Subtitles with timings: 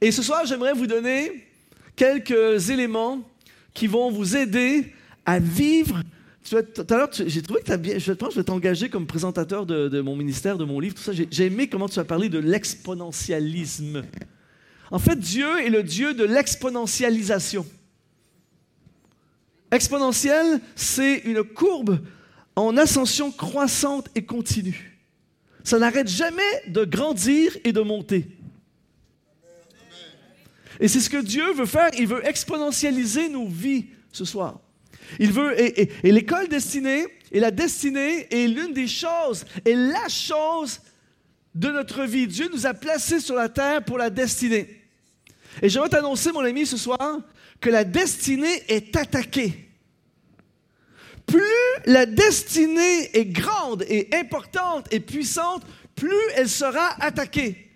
[0.00, 1.44] Et ce soir, j'aimerais vous donner
[1.96, 3.20] quelques éléments
[3.74, 4.92] qui vont vous aider
[5.26, 6.02] à vivre.
[6.48, 7.98] tout à l'heure, j'ai trouvé que tu as bien.
[7.98, 11.02] Je pense que je vais t'engager comme présentateur de, mon ministère, de mon livre, tout
[11.02, 11.12] ça.
[11.12, 14.04] J'ai aimé comment tu as parlé de l'exponentialisme.
[14.90, 17.66] En fait, Dieu est le Dieu de l'exponentialisation.
[19.70, 21.98] Exponentiel, c'est une courbe
[22.56, 24.98] en ascension croissante et continue.
[25.62, 28.37] Ça n'arrête jamais de grandir et de monter.
[30.80, 31.90] Et c'est ce que Dieu veut faire.
[31.98, 34.60] Il veut exponentialiser nos vies ce soir.
[35.18, 40.80] Il veut, et, l'école destinée, et la destinée est l'une des choses, et la chose
[41.54, 42.26] de notre vie.
[42.26, 44.82] Dieu nous a placés sur la terre pour la destinée.
[45.62, 47.20] Et j'aimerais t'annoncer, mon ami, ce soir,
[47.60, 49.68] que la destinée est attaquée.
[51.26, 51.42] Plus
[51.84, 55.62] la destinée est grande et importante et puissante,
[55.94, 57.67] plus elle sera attaquée.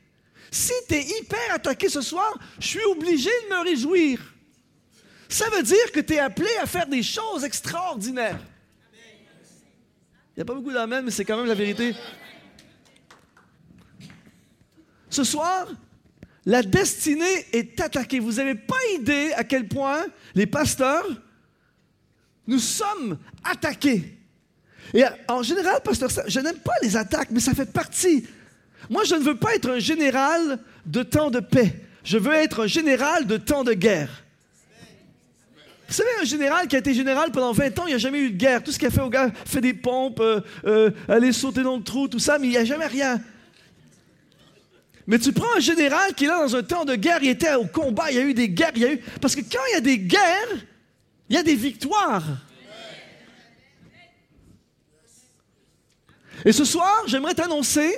[0.52, 4.20] Si tu es hyper attaqué ce soir, je suis obligé de me réjouir.
[5.26, 8.38] Ça veut dire que tu es appelé à faire des choses extraordinaires.
[8.92, 11.94] Il n'y a pas beaucoup d'amen, mais c'est quand même la vérité.
[15.08, 15.68] Ce soir,
[16.44, 18.18] la destinée est attaquée.
[18.18, 21.06] Vous n'avez pas idée à quel point les pasteurs,
[22.46, 24.18] nous sommes attaqués.
[24.92, 28.26] Et en général, pasteur, je n'aime pas les attaques, mais ça fait partie
[28.90, 31.74] moi, je ne veux pas être un général de temps de paix.
[32.04, 34.22] Je veux être un général de temps de guerre.
[35.88, 38.20] Vous savez, un général qui a été général pendant 20 ans, il n'y a jamais
[38.20, 38.62] eu de guerre.
[38.62, 41.76] Tout ce qu'il a fait au gars, fait des pompes, euh, euh, aller sauter dans
[41.76, 43.20] le trou, tout ça, mais il n'y a jamais rien.
[45.06, 47.54] Mais tu prends un général qui est là dans un temps de guerre, il était
[47.54, 48.98] au combat, il y a eu des guerres, il y a eu...
[49.20, 50.48] Parce que quand il y a des guerres,
[51.28, 52.24] il y a des victoires.
[56.44, 57.94] Et ce soir, j'aimerais t'annoncer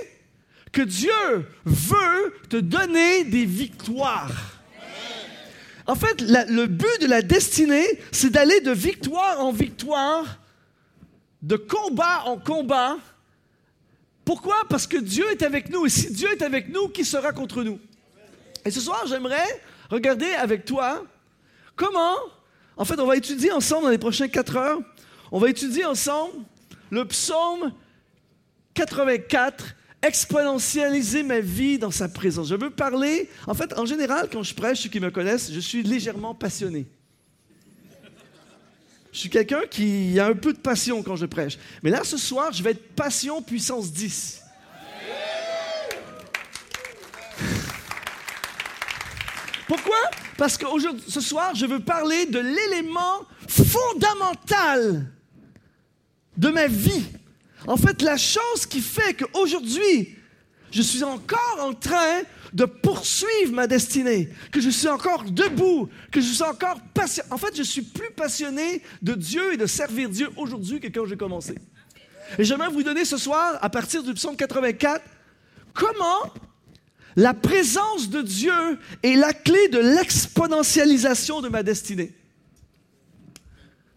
[0.75, 4.61] que Dieu veut te donner des victoires.
[5.87, 10.41] En fait, le but de la destinée, c'est d'aller de victoire en victoire,
[11.43, 12.97] de combat en combat.
[14.25, 14.57] Pourquoi?
[14.69, 15.87] Parce que Dieu est avec nous.
[15.87, 17.79] Et si Dieu est avec nous, qui sera contre nous?
[18.65, 21.05] Et ce soir, j'aimerais regarder avec toi
[21.77, 22.17] comment,
[22.77, 24.81] en fait, on va étudier ensemble dans les prochaines quatre heures,
[25.31, 26.35] on va étudier ensemble
[26.91, 27.73] le psaume
[28.73, 32.49] 84 exponentialiser ma vie dans sa présence.
[32.49, 35.61] Je veux parler, en fait, en général, quand je prêche, ceux qui me connaissent, je
[35.61, 36.87] suis légèrement passionné.
[39.13, 41.57] Je suis quelqu'un qui a un peu de passion quand je prêche.
[41.83, 44.43] Mais là, ce soir, je vais être passion puissance 10.
[49.69, 49.97] Pourquoi?
[50.37, 50.67] Parce que
[51.07, 55.07] ce soir, je veux parler de l'élément fondamental
[56.37, 57.07] de ma vie
[57.67, 60.17] en fait, la chose qui fait qu'aujourd'hui,
[60.71, 66.21] je suis encore en train de poursuivre ma destinée, que je suis encore debout, que
[66.21, 67.29] je suis encore passionné.
[67.33, 71.07] En fait, je suis plus passionné de Dieu et de servir Dieu aujourd'hui que quand
[71.07, 71.57] j'ai commencé.
[72.39, 75.03] Et j'aimerais vous donner ce soir, à partir du psaume 84,
[75.73, 76.33] comment
[77.17, 82.13] la présence de Dieu est la clé de l'exponentialisation de ma destinée.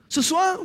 [0.09, 0.59] Ce soir,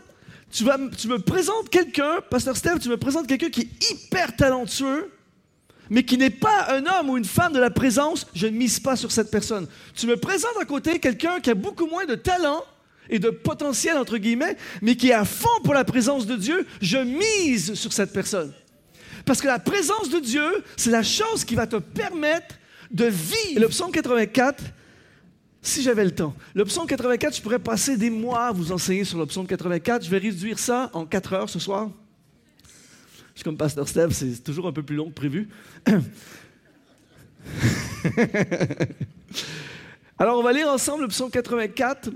[0.52, 5.10] tu, me présentes quelqu'un, Pasteur Steph, tu me présentes quelqu'un qui est hyper talentueux,
[5.90, 8.78] mais qui n'est pas un homme ou une femme de la présence, je ne mise
[8.78, 9.66] pas sur cette personne.
[9.94, 12.62] Tu me présentes à côté quelqu'un qui a beaucoup moins de talent
[13.08, 16.66] et de potentiel, entre guillemets, mais qui est à fond pour la présence de Dieu,
[16.80, 18.52] je mise sur cette personne.
[19.24, 22.56] Parce que la présence de Dieu, c'est la chose qui va te permettre
[22.90, 23.60] de vivre.
[23.60, 24.62] Le psaume 84,
[25.62, 26.34] si j'avais le temps.
[26.54, 30.04] Le psaume 84, je pourrais passer des mois à vous enseigner sur le psaume 84.
[30.04, 31.88] Je vais réduire ça en 4 heures ce soir.
[33.34, 35.48] Je suis comme Pasteur Steve, c'est toujours un peu plus long que prévu.
[40.18, 42.10] Alors, on va lire ensemble le psaume 84.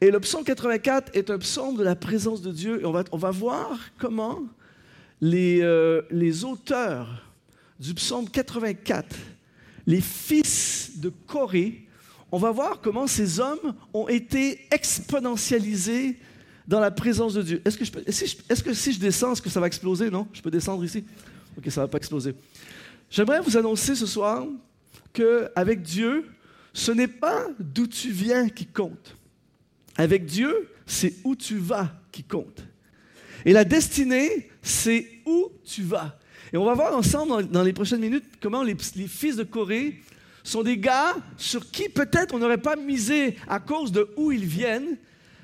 [0.00, 2.82] Et le psaume 84 est un psaume de la présence de Dieu.
[2.82, 4.42] Et on va, on va voir comment
[5.20, 7.24] les, euh, les auteurs
[7.78, 9.16] du psaume 84,
[9.86, 11.86] les fils de Corée,
[12.32, 16.18] on va voir comment ces hommes ont été exponentialisés
[16.66, 17.62] dans la présence de Dieu.
[17.66, 17.76] Est-ce
[18.62, 20.10] que, si je descends, est-ce que ça va exploser?
[20.10, 20.26] Non?
[20.32, 21.04] Je peux descendre ici?
[21.58, 22.34] Ok, ça ne va pas exploser.
[23.10, 24.46] J'aimerais vous annoncer ce soir
[25.12, 26.24] qu'avec Dieu,
[26.72, 29.14] ce n'est pas d'où tu viens qui compte.
[29.96, 32.64] Avec Dieu, c'est où tu vas qui compte.
[33.44, 36.18] Et la destinée, c'est où tu vas.
[36.54, 40.00] Et on va voir ensemble dans, les prochaines minutes comment les, les fils de Corée
[40.42, 44.44] sont des gars sur qui peut-être on n'aurait pas misé à cause de où ils
[44.44, 44.96] viennent,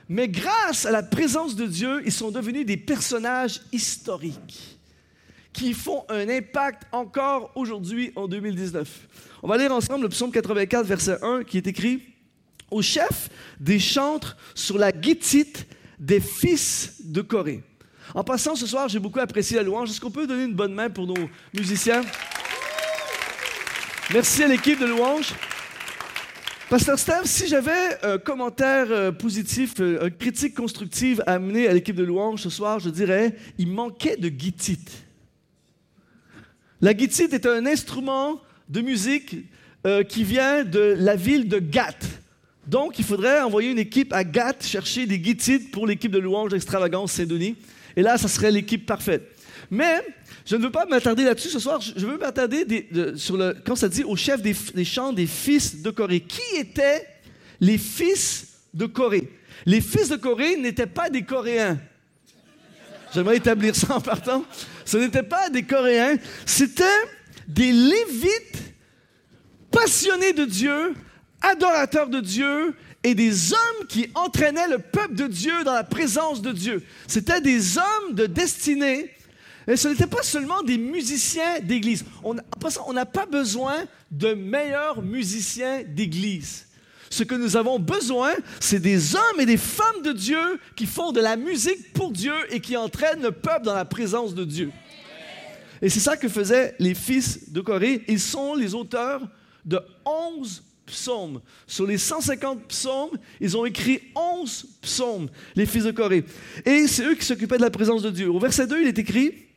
[0.09, 4.79] mais grâce à la présence de Dieu, ils sont devenus des personnages historiques
[5.53, 8.89] qui font un impact encore aujourd'hui en 2019.
[9.43, 12.03] On va lire ensemble le psaume 84, verset 1, qui est écrit
[12.71, 13.29] Au chef
[13.59, 15.67] des chantres sur la guitite
[15.99, 17.63] des fils de Corée.
[18.15, 19.91] En passant ce soir, j'ai beaucoup apprécié la louange.
[19.91, 22.03] Est-ce qu'on peut donner une bonne main pour nos musiciens?
[24.11, 25.35] Merci à l'équipe de louange.
[26.71, 31.75] Pasteur Steve, si j'avais un commentaire euh, positif, euh, une critique constructive à amener à
[31.75, 35.05] l'équipe de louange ce soir, je dirais il manquait de guitite.
[36.81, 38.41] La guitite est un instrument
[38.71, 39.37] de musique
[39.87, 42.07] euh, qui vient de la ville de Gath.
[42.67, 46.55] Donc, il faudrait envoyer une équipe à Gath chercher des guitites pour l'équipe de louange
[46.55, 47.57] extravagance Saint-Denis.
[47.95, 49.38] Et là, ça serait l'équipe parfaite.
[49.71, 50.03] Mais
[50.47, 51.81] je ne veux pas m'attarder là-dessus ce soir.
[51.81, 55.83] Je veux m'attarder sur le, quand ça dit au chef des, des, chants des fils
[55.83, 56.21] de Corée.
[56.21, 57.07] Qui étaient
[57.61, 59.31] les fils de Corée?
[59.67, 61.79] Les fils de Corée n'étaient pas des Coréens.
[63.15, 64.45] J'aimerais établir ça en partant.
[64.85, 66.17] Ce n'étaient pas des Coréens,
[66.47, 66.85] c'était
[67.47, 68.75] des Lévites
[69.71, 70.95] passionnés de Dieu,
[71.41, 72.75] adorateurs de Dieu,
[73.05, 76.83] et des hommes qui entraînaient le peuple de Dieu dans la présence de Dieu.
[77.07, 79.11] C'était des hommes de destinée
[79.69, 82.05] et ce n'était pas seulement des musiciens d'église.
[82.25, 82.35] On
[82.93, 86.67] n'a pas besoin de meilleurs musiciens d'église.
[87.11, 91.13] Ce que nous avons besoin, c'est des hommes et des femmes de Dieu qui font
[91.13, 94.71] de la musique pour Dieu et qui entraînent le peuple dans la présence de Dieu.
[95.81, 98.05] Et c'est ça que faisaient les fils de Corée.
[98.09, 99.29] Ils sont les auteurs
[99.65, 101.41] de 11 psaumes.
[101.67, 106.25] Sur les 150 psaumes, ils ont écrit 11 psaumes, les fils de Corée.
[106.65, 108.31] Et c'est eux qui s'occupaient de la présence de Dieu.
[108.31, 109.48] Au verset 2, il est écrit,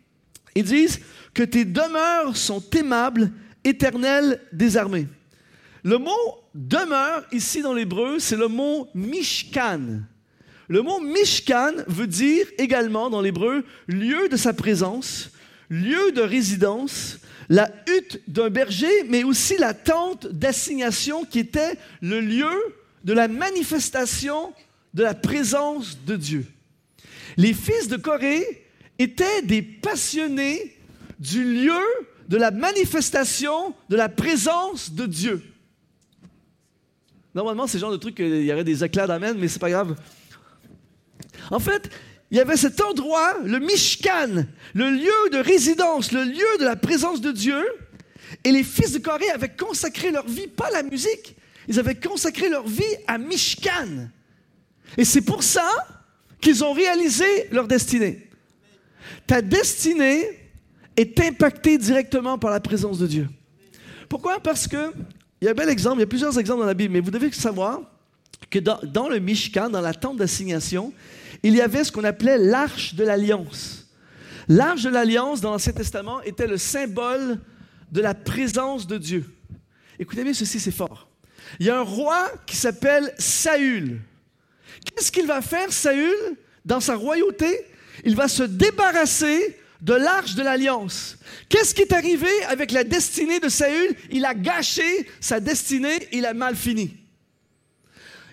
[0.55, 0.99] ils disent
[1.33, 3.31] que tes demeures sont aimables,
[3.63, 5.07] éternelles des armées.
[5.83, 10.01] Le mot demeure ici dans l'hébreu, c'est le mot mishkan.
[10.67, 15.31] Le mot mishkan veut dire également dans l'hébreu lieu de sa présence,
[15.69, 17.17] lieu de résidence,
[17.49, 23.27] la hutte d'un berger, mais aussi la tente d'assignation qui était le lieu de la
[23.27, 24.53] manifestation
[24.93, 26.45] de la présence de Dieu.
[27.37, 28.65] Les fils de Corée
[28.99, 30.77] étaient des passionnés
[31.19, 31.81] du lieu
[32.27, 35.43] de la manifestation de la présence de Dieu.
[37.35, 39.69] Normalement, c'est le genre de truc qu'il y aurait des éclats d'amen, mais c'est pas
[39.69, 39.95] grave.
[41.49, 41.89] En fait,
[42.29, 46.75] il y avait cet endroit, le Mishkan, le lieu de résidence, le lieu de la
[46.75, 47.63] présence de Dieu.
[48.45, 51.35] Et les fils de Corée avaient consacré leur vie, pas à la musique,
[51.67, 54.09] ils avaient consacré leur vie à Mishkan.
[54.97, 55.69] Et c'est pour ça
[56.39, 58.30] qu'ils ont réalisé leur destinée
[59.27, 60.25] ta destinée
[60.97, 63.29] est impactée directement par la présence de Dieu.
[64.09, 64.39] Pourquoi?
[64.39, 64.91] Parce que,
[65.41, 66.99] il y a un bel exemple, il y a plusieurs exemples dans la Bible, mais
[66.99, 67.81] vous devez savoir
[68.49, 70.93] que dans, le Mishkan, dans la tente d'assignation,
[71.43, 73.87] il y avait ce qu'on appelait l'arche de l'alliance.
[74.47, 77.39] L'arche de l'alliance dans l'Ancien Testament était le symbole
[77.91, 79.25] de la présence de Dieu.
[79.97, 81.07] Écoutez bien ceci, c'est fort.
[81.59, 84.01] Il y a un roi qui s'appelle Saül.
[84.85, 87.65] Qu'est-ce qu'il va faire, Saül, dans sa royauté?
[88.05, 91.17] Il va se débarrasser de l'arche de l'alliance.
[91.49, 93.95] Qu'est-ce qui est arrivé avec la destinée de Saül?
[94.11, 97.00] Il a gâché sa destinée, il a mal fini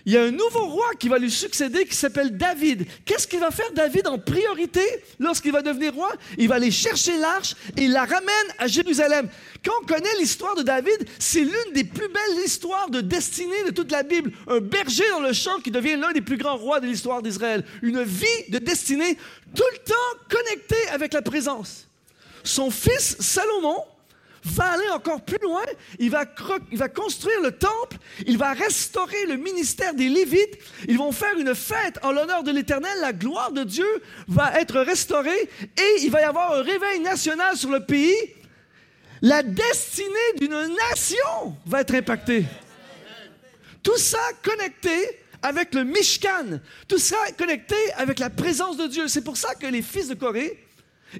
[0.09, 2.87] il y a un nouveau roi qui va lui succéder qui s'appelle David.
[3.05, 4.81] Qu'est-ce qu'il va faire David en priorité
[5.19, 6.11] lorsqu'il va devenir roi?
[6.39, 9.29] Il va aller chercher l'arche et il la ramène à Jérusalem.
[9.63, 13.71] Quand on connaît l'histoire de David, c'est l'une des plus belles histoires de destinée de
[13.71, 14.33] toute la Bible.
[14.47, 17.62] Un berger dans le champ qui devient l'un des plus grands rois de l'histoire d'Israël.
[17.83, 19.19] Une vie de destinée
[19.55, 21.87] tout le temps connectée avec la présence.
[22.45, 23.85] Son fils Salomon,
[24.45, 25.62] va aller encore plus loin.
[25.99, 26.25] Il va,
[26.88, 27.99] construire le temple.
[28.26, 30.59] Il va restaurer le ministère des Lévites.
[30.88, 32.99] Ils vont faire une fête en l'honneur de l'Éternel.
[33.00, 33.88] La gloire de Dieu
[34.26, 38.16] va être restaurée et il va y avoir un réveil national sur le pays.
[39.21, 42.45] La destinée d'une nation va être impactée.
[43.83, 44.90] Tout ça connecté
[45.42, 46.61] avec le Mishkan.
[46.87, 49.09] Tout ça connecté avec la présence de Dieu.
[49.09, 50.64] C'est pour ça que les fils de Corée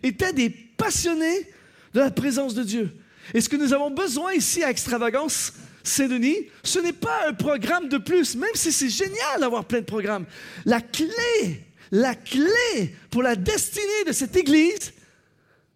[0.02, 1.50] étaient des passionnés
[1.94, 2.90] de la présence de Dieu.
[3.35, 7.88] Et ce que nous avons besoin ici à Extravagance Saint-Denis, ce n'est pas un programme
[7.88, 10.26] de plus, même si c'est génial d'avoir plein de programmes.
[10.64, 14.92] La clé, la clé pour la destinée de cette Église,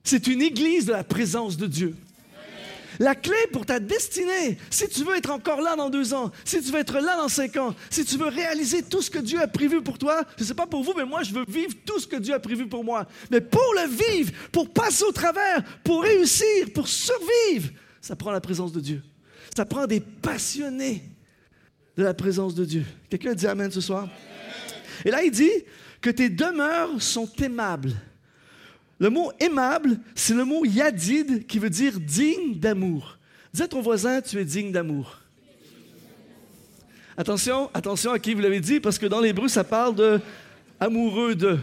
[0.05, 1.95] c'est une Église de la présence de Dieu.
[2.99, 6.63] La clé pour ta destinée, si tu veux être encore là dans deux ans, si
[6.63, 9.41] tu veux être là dans cinq ans, si tu veux réaliser tout ce que Dieu
[9.41, 11.75] a prévu pour toi, je ne sais pas pour vous, mais moi, je veux vivre
[11.85, 13.07] tout ce que Dieu a prévu pour moi.
[13.31, 17.71] Mais pour le vivre, pour passer au travers, pour réussir, pour survivre,
[18.01, 19.03] ça prend la présence de Dieu.
[19.57, 21.03] Ça prend des passionnés
[21.97, 22.85] de la présence de Dieu.
[23.11, 24.09] Quelqu'un dit Amen ce soir?
[25.05, 25.51] Et là, il dit
[26.01, 27.93] que tes demeures sont aimables.
[29.03, 33.19] Le mot aimable, c'est le mot yadid qui veut dire digne d'amour.
[33.53, 35.19] Dis à ton voisin, tu es digne d'amour.
[37.17, 40.21] Attention, attention à qui vous l'avez dit, parce que dans l'hébreu, ça parle de
[40.79, 41.59] amoureux de.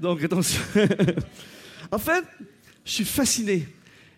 [0.00, 0.62] Donc attention.
[1.92, 2.24] en fait,
[2.86, 3.68] je suis fasciné.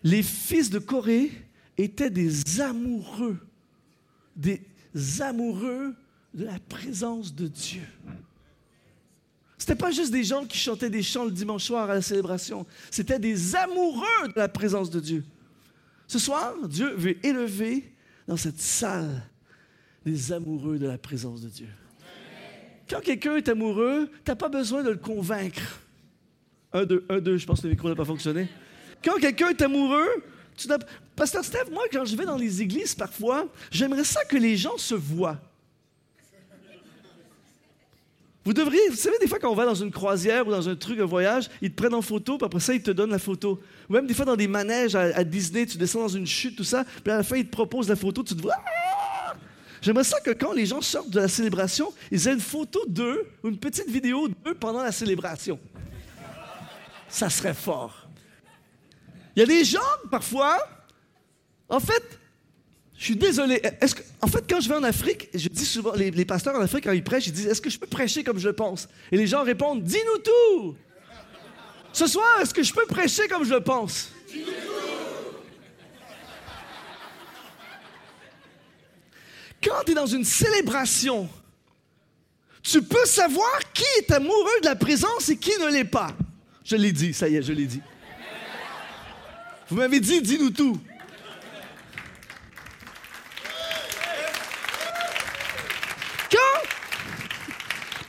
[0.01, 1.29] Les fils de Corée
[1.77, 3.37] étaient des amoureux,
[4.37, 4.61] des
[5.19, 5.93] amoureux
[6.33, 7.83] de la présence de Dieu.
[9.61, 12.65] C'était pas juste des gens qui chantaient des chants le dimanche soir à la célébration.
[12.89, 15.23] C'était des amoureux de la présence de Dieu.
[16.07, 17.93] Ce soir, Dieu veut élever
[18.27, 19.21] dans cette salle
[20.03, 21.67] des amoureux de la présence de Dieu.
[22.89, 25.79] Quand quelqu'un est amoureux, tu n'as pas besoin de le convaincre.
[26.73, 28.47] Un, deux, un, deux, je pense que le micro n'a pas fonctionné.
[29.03, 30.09] Quand quelqu'un est amoureux,
[30.57, 30.67] tu
[31.15, 34.79] Pasteur Steph, moi, quand je vais dans les églises, parfois, j'aimerais ça que les gens
[34.79, 35.39] se voient.
[38.43, 40.75] Vous devriez, vous savez, des fois, quand on va dans une croisière ou dans un
[40.75, 43.19] truc, un voyage, ils te prennent en photo, puis après ça, ils te donnent la
[43.19, 43.61] photo.
[43.87, 46.63] Ou même des fois, dans des manèges à, Disney, tu descends dans une chute, tout
[46.63, 48.55] ça, puis à la fin, ils te proposent la photo, tu te vois.
[48.57, 49.35] Ah!
[49.81, 53.27] J'aimerais ça que quand les gens sortent de la célébration, ils aient une photo d'eux
[53.43, 55.59] ou une petite vidéo d'eux pendant la célébration.
[57.09, 58.07] Ça serait fort.
[59.35, 59.79] Il y a des gens,
[60.09, 60.57] parfois,
[61.69, 62.19] en fait,
[63.01, 63.59] je suis désolé.
[64.21, 66.91] En fait, quand je vais en Afrique, je dis souvent, les, pasteurs en Afrique, quand
[66.91, 68.87] ils prêchent, ils disent Est-ce que je peux prêcher comme je pense?
[69.11, 70.75] Et les gens répondent Dis-nous tout
[71.93, 74.11] Ce soir, est-ce que je peux prêcher comme je pense?
[74.31, 74.51] Dis-nous tout
[79.63, 81.27] Quand tu es dans une célébration,
[82.61, 86.15] tu peux savoir qui est amoureux de la présence et qui ne l'est pas.
[86.63, 87.81] Je l'ai dit, ça y est, je l'ai dit.
[89.69, 90.79] Vous m'avez dit, dis-nous tout.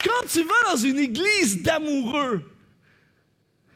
[0.04, 2.43] Quand tu vas dans une église d'amoureux,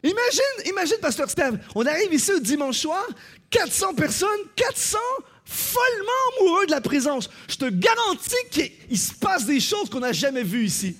[0.03, 3.07] imagine, imagine, Pasteur Steve, on arrive ici le dimanche soir,
[3.51, 4.99] 400 personnes, 400
[5.45, 7.31] follement amoureux de la présence.
[7.49, 10.97] Je te garantis qu'il se passe des choses qu'on n'a jamais vues ici.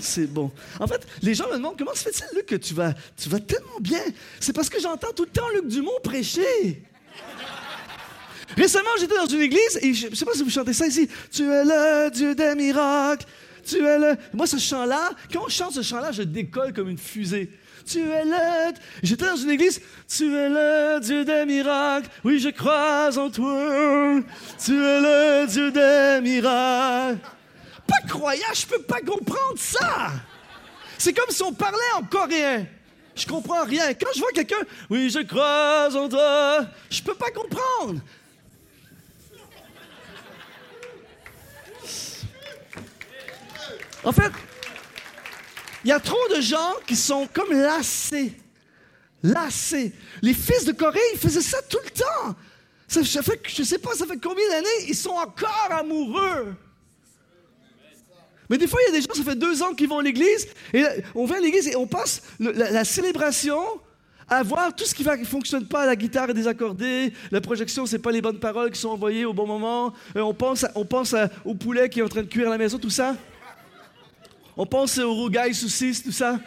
[0.00, 0.50] C'est bon.
[0.80, 3.40] En fait, les gens me demandent comment se fait-il, Luc, que tu vas, tu vas
[3.40, 4.02] tellement bien?
[4.40, 6.82] C'est parce que j'entends tout le temps Luc Dumont prêcher.
[8.56, 11.08] Récemment, j'étais dans une église et je ne sais pas si vous chantez ça ici.
[11.32, 13.26] Tu es le Dieu des miracles.
[13.64, 14.16] Tu es le.
[14.32, 17.50] Moi, ce chant-là, quand on chante ce chant-là, je décolle comme une fusée.
[17.86, 18.72] Tu es le.
[19.02, 19.80] J'étais dans une église.
[20.08, 22.08] Tu es le Dieu des miracles.
[22.24, 24.20] Oui, je crois en toi.
[24.62, 27.18] Tu es le Dieu des miracles.
[27.86, 30.12] Pas croyant, je peux pas comprendre ça.
[30.96, 32.66] C'est comme si on parlait en coréen.
[33.14, 33.92] Je comprends rien.
[33.94, 38.00] Quand je vois quelqu'un, oui, je crois en toi, je peux pas comprendre.
[44.04, 44.30] En fait,
[45.84, 48.32] il y a trop de gens qui sont comme lassés.
[49.22, 49.92] Lassés.
[50.22, 52.36] Les fils de Corée, ils faisaient ça tout le temps.
[52.86, 56.54] Ça, fait, je ne sais pas, ça fait combien d'années, ils sont encore amoureux.
[58.50, 60.02] Mais des fois, il y a des gens, ça fait deux ans qu'ils vont à
[60.02, 60.84] l'église, et
[61.14, 63.58] on vient à l'église et on passe la, célébration
[64.28, 67.96] à voir tout ce qui ne fonctionne pas, la guitare est désaccordée, la projection, ce
[67.96, 71.14] pas les bonnes paroles qui sont envoyées au bon moment, euh, on pense, on pense
[71.44, 73.16] au poulet qui est en train de cuire à la maison, tout ça.
[74.56, 76.38] On pense au rougail saucisse, tout ça.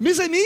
[0.00, 0.38] Mes amis,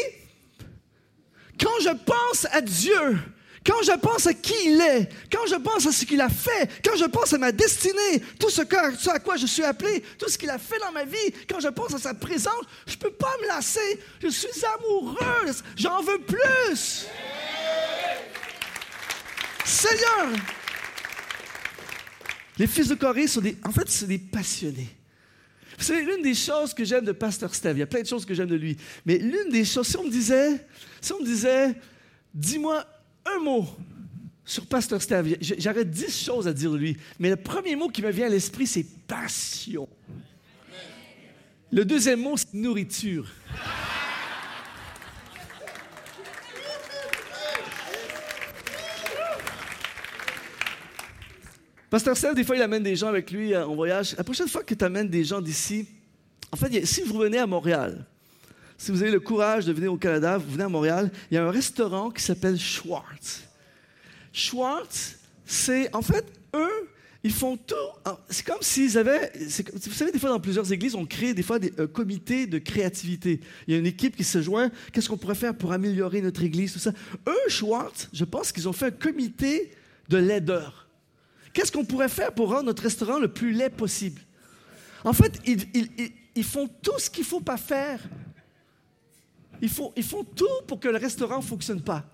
[1.58, 3.18] quand je pense à Dieu,
[3.66, 6.70] quand je pense à qui il est, quand je pense à ce qu'il a fait,
[6.84, 10.38] quand je pense à ma destinée, tout ce, à quoi je suis appelé, tout ce
[10.38, 13.12] qu'il a fait dans ma vie, quand je pense à sa présence, je ne peux
[13.12, 14.00] pas me lasser.
[14.22, 15.62] Je suis amoureuse.
[15.76, 17.06] J'en veux plus.
[19.64, 20.28] Seigneur,
[22.58, 24.88] les fils de Corée sont des, en fait, c'est des passionnés.
[25.78, 28.26] Savez, l'une des choses que j'aime de Pasteur Steve, il y a plein de choses
[28.26, 28.76] que j'aime de lui,
[29.06, 30.66] mais l'une des choses, si on me disait,
[31.00, 31.74] si on disait,
[32.34, 32.84] dis-moi
[33.24, 33.66] un mot
[34.44, 38.02] sur Pasteur Steve, j'aurais dix choses à dire de lui, mais le premier mot qui
[38.02, 39.88] me vient à l'esprit, c'est passion.
[41.72, 43.30] Le deuxième mot, c'est nourriture.
[51.90, 54.14] Pasteur Steph, des fois, il amène des gens avec lui euh, en voyage.
[54.16, 55.88] La prochaine fois que tu amènes des gens d'ici,
[56.52, 58.06] en fait, si vous venez à Montréal,
[58.78, 61.36] si vous avez le courage de venir au Canada, vous venez à Montréal, il y
[61.36, 63.42] a un restaurant qui s'appelle Schwartz.
[64.32, 66.88] Schwartz, c'est, en fait, eux,
[67.24, 67.74] ils font tout.
[68.30, 69.32] C'est comme s'ils avaient.
[69.36, 73.40] Vous savez, des fois, dans plusieurs églises, on crée des fois des comités de créativité.
[73.66, 74.70] Il y a une équipe qui se joint.
[74.92, 76.92] Qu'est-ce qu'on pourrait faire pour améliorer notre église, tout ça?
[77.26, 79.72] Eux, Schwartz, je pense qu'ils ont fait un comité
[80.08, 80.86] de laideurs.
[81.52, 84.20] Qu'est-ce qu'on pourrait faire pour rendre notre restaurant le plus laid possible?
[85.04, 88.00] En fait, ils, font tout ce qu'il ne faut pas faire.
[89.62, 89.92] Ils font,
[90.36, 92.04] tout pour que le restaurant ne fonctionne pas.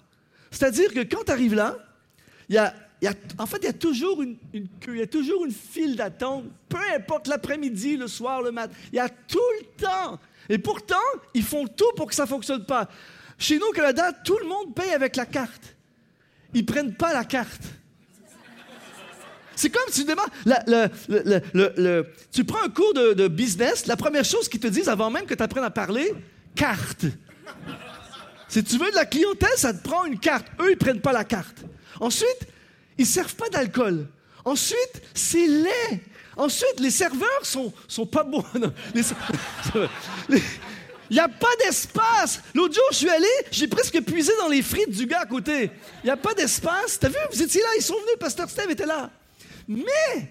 [0.51, 1.77] C'est-à-dire que quand tu arrives là,
[3.39, 4.37] en fait, il y a toujours une,
[4.81, 8.73] queue, il y a toujours une file d'attente, peu importe l'après-midi, le soir, le matin.
[8.93, 10.19] Il y a tout le temps.
[10.49, 10.95] Et pourtant,
[11.35, 12.89] ils font tout pour que ça ne fonctionne pas.
[13.39, 15.75] Chez nous, au Canada, tout le monde paye avec la carte.
[16.55, 17.63] Ils ne prennent pas la carte.
[19.57, 20.13] C'est comme si tu
[22.31, 25.35] tu prends un cours de, business, la première chose qu'ils te disent avant même que
[25.35, 26.13] tu apprennes à parler,
[26.55, 27.07] carte.
[28.49, 30.47] Si tu veux de la clientèle, ça te prend une carte.
[30.61, 31.65] Eux, ils ne prennent pas la carte.
[31.99, 32.47] Ensuite,
[32.99, 34.07] ils servent pas d'alcool.
[34.45, 36.01] Ensuite, c'est laid.
[36.37, 38.45] Ensuite, les serveurs sont, sont pas bons.
[41.11, 42.41] Il n'y a pas d'espace.
[42.55, 45.71] L'autre jour, je suis allé, j'ai presque puisé dans les frites du gars à côté.
[46.03, 46.99] Il n'y a pas d'espace.
[46.99, 49.11] T'as vu, vous étiez là, ils sont venus, Pasteur Steve était là.
[49.69, 50.31] Mais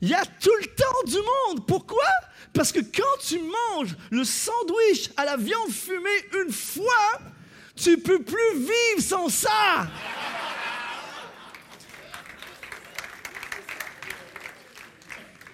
[0.00, 1.66] il y a tout le temps du monde.
[1.66, 2.04] Pourquoi?
[2.52, 7.20] Parce que quand tu manges le sandwich à la viande fumée une fois,
[7.74, 9.88] tu peux plus vivre sans ça.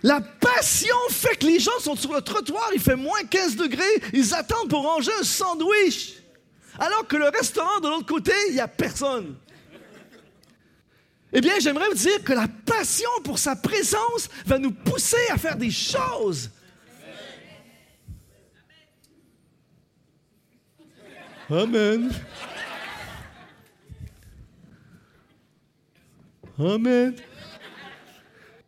[0.04, 4.02] La passion fait que les gens sont sur le trottoir, il fait moins 15 degrés,
[4.12, 6.14] ils attendent pour ranger un sandwich.
[6.78, 9.36] Alors que le restaurant de l'autre côté, il n'y a personne.
[11.32, 15.38] Eh bien, j'aimerais vous dire que la passion pour sa présence va nous pousser à
[15.38, 16.50] faire des choses.
[21.50, 22.10] Amen.
[26.58, 27.14] Amen.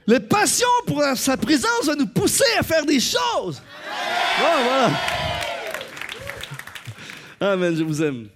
[0.06, 3.62] La passion pour sa présence va nous pousser à faire des choses.
[4.38, 4.90] voilà.
[7.40, 8.28] Amen, je vous aime.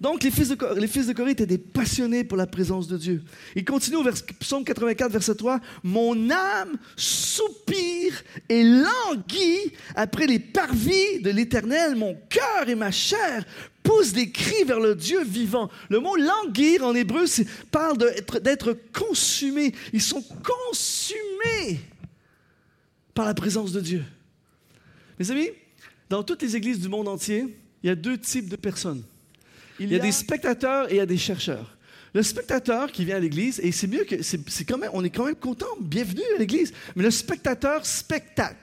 [0.00, 2.96] Donc, les fils, de, les fils de Corée étaient des passionnés pour la présence de
[2.96, 3.22] Dieu.
[3.54, 5.60] Il continue au vers, psaume 84, verset 3.
[5.82, 11.96] Mon âme soupire et languit après les parvis de l'Éternel.
[11.96, 13.44] Mon cœur et ma chair
[13.82, 15.70] poussent des cris vers le Dieu vivant.
[15.90, 17.26] Le mot languir en hébreu
[17.70, 17.98] parle
[18.42, 19.74] d'être consumé.
[19.92, 21.78] Ils sont consumés
[23.12, 24.02] par la présence de Dieu.
[25.18, 25.50] Mes amis,
[26.08, 29.02] dans toutes les églises du monde entier, il y a deux types de personnes.
[29.80, 31.76] Il y a des spectateurs et il y a des chercheurs.
[32.12, 35.10] Le spectateur qui vient à l'église, et c'est mieux que, c'est quand même, on est
[35.10, 38.56] quand même content, bienvenue à l'église, mais le spectateur spectate.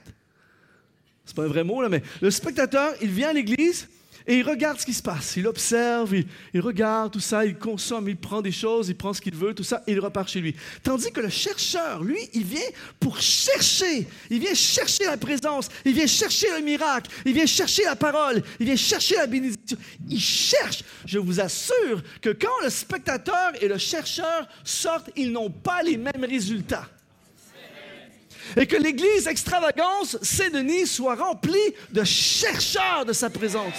[1.25, 3.87] C'est pas un vrai mot, là, mais le spectateur, il vient à l'église,
[4.27, 5.37] et il regarde ce qui se passe.
[5.37, 6.13] Il observe,
[6.53, 9.53] il, regarde tout ça, il consomme, il prend des choses, il prend ce qu'il veut,
[9.53, 10.55] tout ça, et il repart chez lui.
[10.83, 12.59] Tandis que le chercheur, lui, il vient
[12.99, 14.07] pour chercher.
[14.29, 18.43] Il vient chercher la présence, il vient chercher le miracle, il vient chercher la parole,
[18.59, 19.77] il vient chercher la bénédiction.
[20.09, 20.83] Il cherche.
[21.05, 25.97] Je vous assure que quand le spectateur et le chercheur sortent, ils n'ont pas les
[25.97, 26.89] mêmes résultats
[28.55, 33.77] et que l'Église extravagance Saint-Denis soit remplie de chercheurs de sa présence.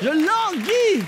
[0.00, 1.04] Je languis.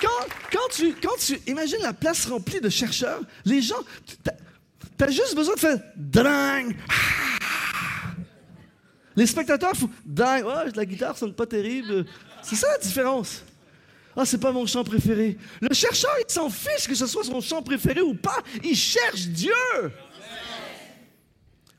[0.00, 5.34] Quand, tu, quand tu imagines la place remplie de chercheurs, les gens, tu as juste
[5.34, 6.70] besoin de faire drang.
[9.16, 10.42] Les spectateurs font drang.
[10.42, 12.06] Ouais, la guitare sonne pas terrible.
[12.42, 13.42] C'est ça la différence.
[14.20, 15.38] Ah, c'est pas mon chant préféré.
[15.60, 18.42] Le chercheur, il s'en fiche que ce soit son chant préféré ou pas.
[18.64, 19.52] Il cherche Dieu.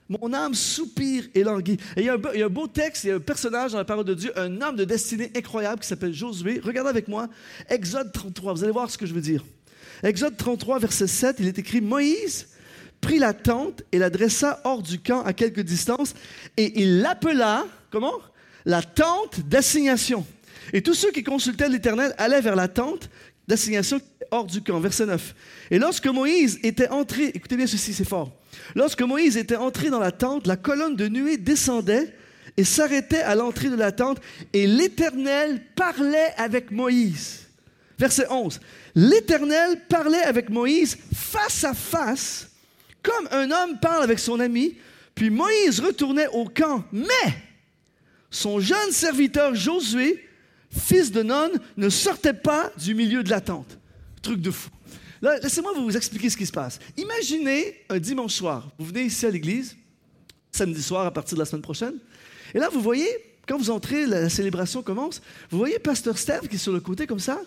[0.07, 1.77] Mon âme soupire et languit.
[1.97, 4.05] Et il y, a un, beau texte, il y a un personnage dans la parole
[4.05, 6.61] de Dieu, un homme de destinée incroyable qui s'appelle Josué.
[6.63, 7.27] Regardez avec moi
[7.67, 8.53] Exode 33.
[8.53, 9.43] Vous allez voir ce que je veux dire.
[10.01, 12.47] Exode 33, verset 7, il est écrit Moïse
[13.01, 16.13] prit la tente et la dressa hors du camp à quelque distance
[16.55, 18.15] et il l'appela, comment?
[18.65, 20.25] La tente d'assignation.
[20.73, 23.09] Et tous ceux qui consultaient l'Éternel allaient vers la tente
[23.47, 23.99] d'assignation
[24.31, 24.79] hors du camp.
[24.79, 25.35] Verset 9.
[25.71, 28.31] Et lorsque Moïse était entré, écoutez bien ceci, c'est fort.
[28.75, 32.13] Lorsque Moïse était entré dans la tente, la colonne de nuée descendait
[32.57, 34.19] et s'arrêtait à l'entrée de la tente,
[34.53, 37.47] et l'Éternel parlait avec Moïse.
[37.97, 38.59] Verset 11.
[38.95, 42.49] L'Éternel parlait avec Moïse face à face,
[43.01, 44.75] comme un homme parle avec son ami,
[45.15, 46.83] puis Moïse retournait au camp.
[46.91, 47.05] Mais
[48.29, 50.23] son jeune serviteur Josué
[50.69, 53.77] fils de nonne, ne sortait pas du milieu de la tente.
[54.21, 54.69] Truc de fou.
[55.21, 56.79] laissez-moi vous expliquer ce qui se passe.
[56.97, 59.75] Imaginez un dimanche soir, vous venez ici à l'église,
[60.51, 61.95] samedi soir à partir de la semaine prochaine,
[62.53, 63.07] et là vous voyez,
[63.47, 67.07] quand vous entrez, la, célébration commence, vous voyez Pasteur Steve qui est sur le côté
[67.07, 67.41] comme ça,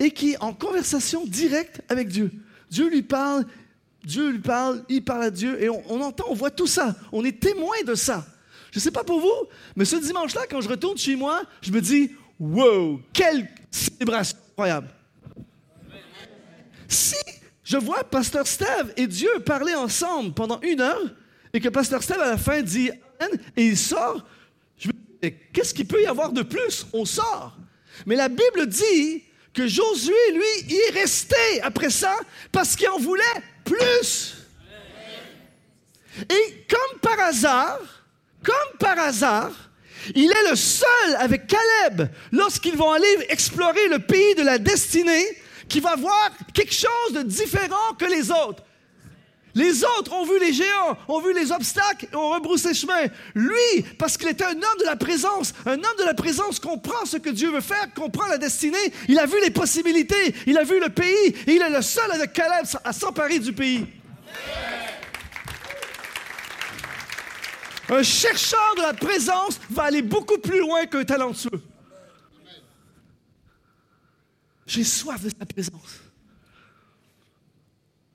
[0.00, 2.32] et qui est en conversation directe avec Dieu.
[2.70, 3.44] Dieu lui parle,
[4.04, 6.96] Dieu lui parle, il parle à Dieu, et on entend, on voit tout ça.
[7.12, 8.26] On est témoin de ça.
[8.70, 11.72] Je ne sais pas pour vous, mais ce dimanche-là, quand je retourne chez moi, je
[11.72, 14.88] me dis, Wow, quelle célébration incroyable.
[16.86, 17.16] Si
[17.64, 21.14] je vois Pasteur Steve et Dieu parler ensemble pendant une heure
[21.52, 24.24] et que Pasteur Steve à la fin dit Amen et il sort.
[24.76, 26.86] Je me qu'est-ce qu'il peut y avoir de plus?
[26.92, 27.56] On sort.
[28.06, 32.16] Mais la Bible dit que Josué, lui, y est resté après ça
[32.52, 33.24] parce qu'il en voulait
[33.64, 34.36] plus.
[36.30, 37.80] Et comme par hasard,
[38.42, 39.67] comme par hasard,
[40.14, 45.26] il est le seul avec Caleb lorsqu'ils vont aller explorer le pays de la destinée
[45.68, 48.64] qui va voir quelque chose de différent que les autres.
[49.54, 53.06] Les autres ont vu les géants, ont vu les obstacles et ont rebroussé chemin.
[53.34, 57.04] Lui, parce qu'il était un homme de la présence, un homme de la présence comprend
[57.04, 60.64] ce que Dieu veut faire, comprend la destinée, il a vu les possibilités, il a
[60.64, 63.84] vu le pays et il est le seul avec Caleb à s'emparer du pays.
[67.90, 71.62] Un chercheur de la présence va aller beaucoup plus loin qu'un talentueux.
[74.66, 76.00] J'ai soif de sa présence.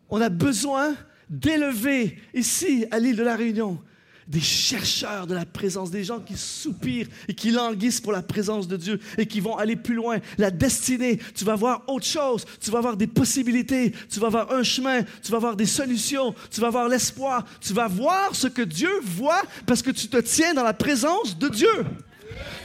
[0.09, 0.95] On a besoin
[1.27, 3.81] d'élever ici à l'île de la Réunion
[4.27, 8.67] des chercheurs de la présence, des gens qui soupirent et qui languissent pour la présence
[8.67, 10.19] de Dieu et qui vont aller plus loin.
[10.37, 14.51] La destinée, tu vas voir autre chose, tu vas voir des possibilités, tu vas voir
[14.51, 18.47] un chemin, tu vas voir des solutions, tu vas voir l'espoir, tu vas voir ce
[18.47, 21.85] que Dieu voit parce que tu te tiens dans la présence de Dieu.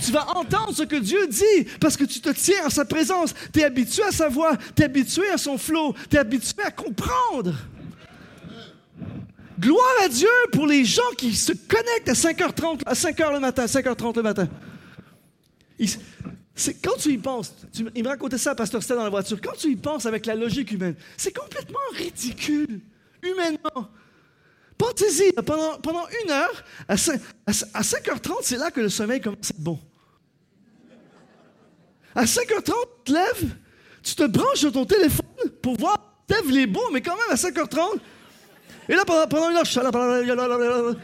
[0.05, 3.35] Tu vas entendre ce que Dieu dit parce que tu te tiens à sa présence.
[3.53, 6.63] Tu es habitué à sa voix, tu es habitué à son flot, tu es habitué
[6.65, 7.55] à comprendre.
[9.59, 13.65] Gloire à Dieu pour les gens qui se connectent à 5h30, à 5h le matin,
[13.67, 14.49] 5h30 le matin.
[16.55, 17.55] C'est, quand tu y penses,
[17.95, 20.35] il me racontait ça, Pasteur Stella, dans la voiture, quand tu y penses avec la
[20.37, 22.81] logique humaine, c'est complètement ridicule,
[23.23, 23.91] humainement.
[24.77, 29.55] Pensez-y, pendant, une heure, à, 5, à 5h30, c'est là que le sommeil commence à
[29.55, 29.81] être bon.
[32.15, 32.73] À 5h30,
[33.05, 33.57] tu te lèves,
[34.05, 35.27] tu te branches sur ton téléphone
[35.63, 37.99] pour voir, lèves les beaux, mais quand même à 5h30,
[38.89, 40.97] et là, pendant, pendant une heure.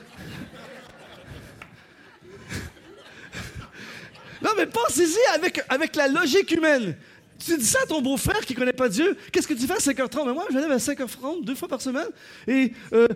[4.42, 6.96] Non, mais pensez-y avec, avec la logique humaine.
[7.44, 9.74] Tu dis ça à ton beau-frère qui ne connaît pas Dieu, qu'est-ce que tu fais
[9.74, 10.26] à 5h30?
[10.26, 12.08] Mais moi, je lève à 5h30 deux fois par semaine
[12.46, 13.06] et euh,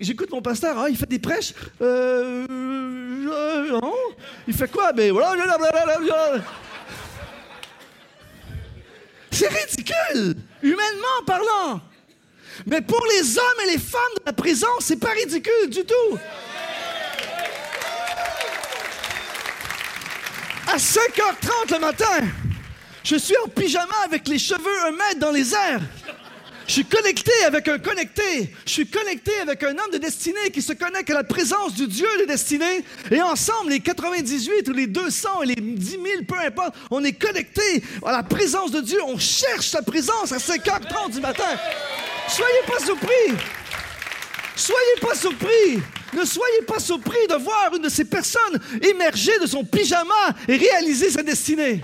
[0.00, 1.52] j'écoute mon pasteur, ah, il fait des prêches.
[1.82, 3.92] Euh, euh, non?
[4.46, 4.92] Il fait quoi?
[4.92, 5.42] Ben voilà.
[9.30, 11.80] C'est ridicule, humainement parlant.
[12.66, 16.18] Mais pour les hommes et les femmes de la prison, c'est pas ridicule du tout.
[20.66, 22.20] À 5h30 le matin,
[23.04, 25.82] je suis en pyjama avec les cheveux un mètre dans les airs.
[26.66, 28.50] Je suis connecté avec un connecté.
[28.64, 31.86] Je suis connecté avec un homme de destinée qui se connecte à la présence du
[31.86, 32.82] Dieu de destinée.
[33.10, 37.12] Et ensemble, les 98 ou les 200 et les 10 000, peu importe, on est
[37.12, 38.98] connectés à la présence de Dieu.
[39.06, 41.44] On cherche sa présence à 5h30 du matin.
[42.28, 43.44] Soyez pas surpris.
[44.56, 45.82] Soyez pas surpris.
[46.12, 50.56] Ne soyez pas surpris de voir une de ces personnes émerger de son pyjama et
[50.56, 51.82] réaliser sa destinée.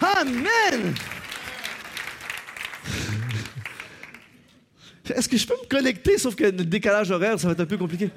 [0.00, 0.94] Amen.
[5.08, 7.66] Est-ce que je peux me connecter, sauf que le décalage horaire, ça va être un
[7.66, 8.10] peu compliqué?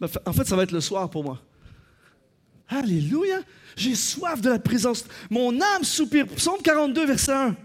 [0.00, 1.40] En fait, ça va être le soir pour moi.
[2.68, 3.40] Alléluia.
[3.76, 5.04] J'ai soif de la présence.
[5.30, 6.26] Mon âme soupire.
[6.26, 7.56] Psaume 42, verset 1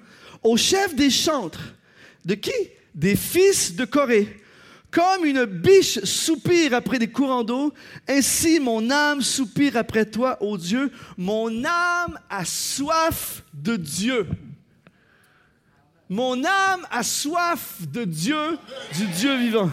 [0.43, 1.75] au chef des chantres.
[2.25, 2.51] De qui?
[2.93, 4.37] Des fils de Corée.
[4.91, 7.73] Comme une biche soupire après des courants d'eau,
[8.09, 10.91] ainsi mon âme soupire après toi, ô Dieu.
[11.17, 14.27] Mon âme a soif de Dieu.
[16.09, 18.57] Mon âme a soif de Dieu,
[18.97, 19.71] du Dieu vivant.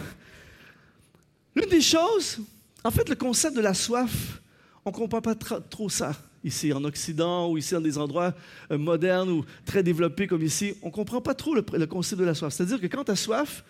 [1.57, 2.39] L'une des choses,
[2.85, 4.41] en fait, le concept de la soif,
[4.85, 6.13] on ne comprend pas trop ça
[6.45, 8.35] ici en Occident ou ici dans des endroits
[8.71, 12.27] euh, modernes ou très développés comme ici, on ne comprend pas trop le, concept de
[12.27, 12.53] la soif.
[12.53, 13.65] C'est-à-dire que quand tu as soif,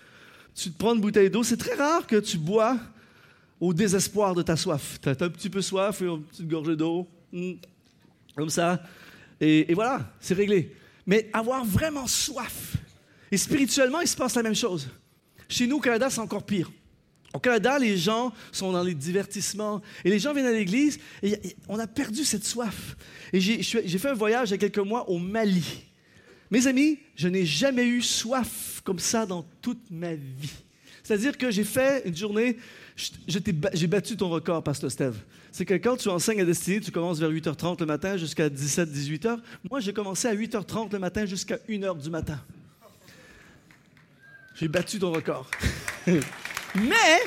[0.54, 1.42] tu te prends une bouteille d'eau.
[1.42, 2.76] C'est très rare que tu bois
[3.60, 4.98] au désespoir de ta soif.
[5.02, 7.54] Tu as, un petit peu soif, une petite gorgée d'eau, hmm,
[8.36, 8.82] comme ça,
[9.40, 10.74] et, et voilà, c'est réglé.
[11.06, 12.76] Mais avoir vraiment soif,
[13.30, 14.88] et spirituellement, il se passe la même chose.
[15.48, 16.70] Chez nous, au Canada, c'est encore pire.
[17.34, 21.38] Au Canada, les gens sont dans les divertissements et les gens viennent à l'église et
[21.68, 22.96] on a perdu cette soif.
[23.32, 23.62] Et j'ai
[23.98, 25.84] fait un voyage il y a quelques mois au Mali.
[26.50, 30.52] Mes amis, je n'ai jamais eu soif comme ça dans toute ma vie.
[31.02, 32.56] C'est-à-dire que j'ai fait une journée,
[33.26, 35.16] j'ai battu ton record, Pasteur Steve.
[35.52, 39.38] C'est que quand tu enseignes à Destinée, tu commences vers 8h30 le matin jusqu'à 17-18h.
[39.70, 42.40] Moi, j'ai commencé à 8h30 le matin jusqu'à 1h du matin.
[44.54, 45.50] J'ai battu ton record.
[46.74, 47.20] Mais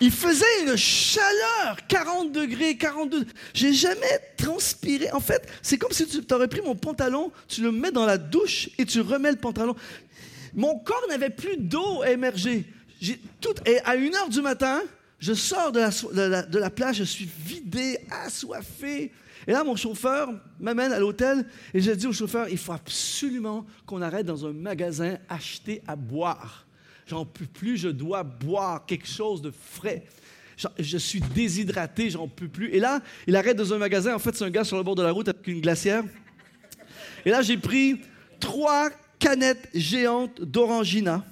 [0.00, 3.26] Il faisait une chaleur, 40 degrés, 42.
[3.54, 5.10] J'ai jamais transpiré.
[5.12, 8.18] En fait, c'est comme si tu aurais pris mon pantalon, tu le mets dans la
[8.18, 9.74] douche et tu remets le pantalon.
[10.52, 12.64] Mon corps n'avait plus d'eau à émerger.
[13.40, 14.82] Tout, et à 1 heure du matin,
[15.18, 19.12] je sors de la, plage, je suis vidé, assoiffé.
[19.46, 23.64] Et là, mon chauffeur m'amène à l'hôtel et j'ai dit au chauffeur, il faut absolument
[23.86, 26.63] qu'on arrête dans un magasin acheter à boire.
[27.06, 30.04] J'en peux plus, je dois boire quelque chose de frais.
[30.78, 32.70] Je suis déshydraté, j'en peux plus.
[32.70, 34.14] Et là, il arrête dans un magasin.
[34.14, 36.04] En fait, c'est un gars sur le bord de la route avec une glacière.
[37.26, 38.00] Et là, j'ai pris
[38.38, 41.24] trois canettes géantes d'orangina.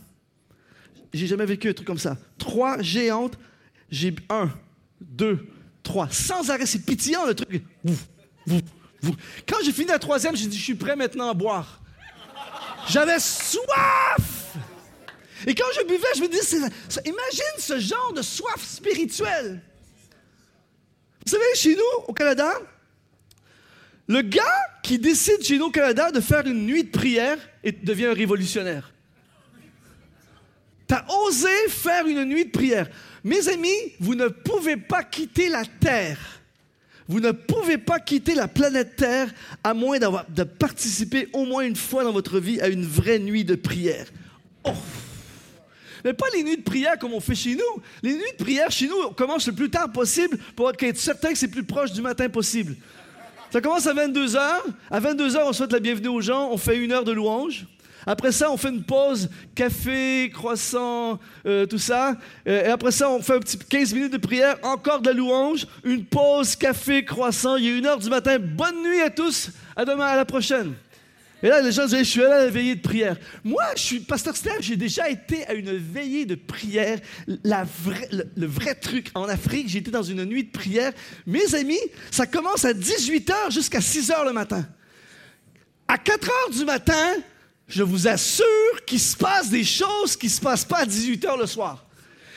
[1.12, 2.16] J'ai jamais vécu un truc comme ça.
[2.36, 3.38] Trois géantes.
[3.90, 4.50] J'ai un,
[5.00, 5.46] deux,
[5.82, 6.08] trois.
[6.10, 7.62] Sans arrêt, c'est pétillant le truc.
[9.46, 11.80] Quand j'ai fini la troisième, j'ai dit, je suis prêt maintenant à boire.
[12.88, 14.41] J'avais soif.
[15.46, 16.58] Et quand je buvais, je me disais,
[17.04, 19.60] imagine ce genre de soif spirituelle.
[21.24, 22.52] Vous savez, chez nous, au Canada,
[24.08, 24.42] le gars
[24.82, 28.14] qui décide chez nous au Canada de faire une nuit de prière et devient un
[28.14, 28.92] révolutionnaire.
[30.88, 32.88] Tu as osé faire une nuit de prière.
[33.24, 36.18] Mes amis, vous ne pouvez pas quitter la Terre.
[37.08, 39.28] Vous ne pouvez pas quitter la planète Terre
[39.62, 43.44] à moins de participer au moins une fois dans votre vie à une vraie nuit
[43.44, 44.06] de prière.
[44.64, 44.72] Oh!
[46.04, 47.82] Mais pas les nuits de prière comme on fait chez nous.
[48.02, 51.30] Les nuits de prière chez nous, on commence le plus tard possible pour être certain
[51.30, 52.76] que c'est plus proche du matin possible.
[53.52, 54.38] Ça commence à 22h.
[54.90, 56.50] À 22h, on souhaite la bienvenue aux gens.
[56.50, 57.66] On fait une heure de louange.
[58.06, 62.16] Après ça, on fait une pause, café, croissant, euh, tout ça.
[62.48, 65.14] Euh, et après ça, on fait un petit 15 minutes de prière, encore de la
[65.14, 67.56] louange, une pause, café, croissant.
[67.56, 68.38] Il est une heure du matin.
[68.40, 69.50] Bonne nuit à tous.
[69.76, 70.72] À demain, à la prochaine.
[71.42, 73.16] Et là, les gens disent, je suis allé à la veillée de prière.
[73.42, 78.74] Moi, je suis pasteur Steph, j'ai déjà été à une veillée de prière, le, vrai
[78.76, 79.10] truc.
[79.14, 80.92] En Afrique, j'ai été dans une nuit de prière.
[81.26, 84.64] Mes amis, ça commence à 18h jusqu'à 6h le matin.
[85.88, 87.14] À 4h du matin,
[87.66, 91.24] je vous assure qu'il se passe des choses qui ne se passent pas à 18
[91.24, 91.84] h le soir.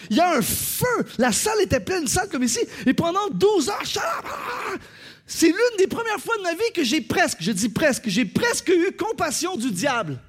[0.09, 1.05] Il y a un feu.
[1.17, 2.59] La salle était pleine, une salle comme ici.
[2.85, 3.83] Et pendant 12 heures,
[5.27, 8.25] c'est l'une des premières fois de ma vie que j'ai presque, je dis presque, j'ai
[8.25, 10.19] presque eu compassion du diable.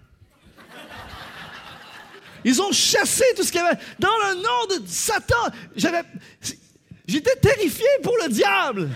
[2.45, 3.79] Ils ont chassé tout ce qu'il y avait.
[3.99, 5.35] Dans le nom de Satan,
[5.75, 8.89] j'étais terrifié pour le diable.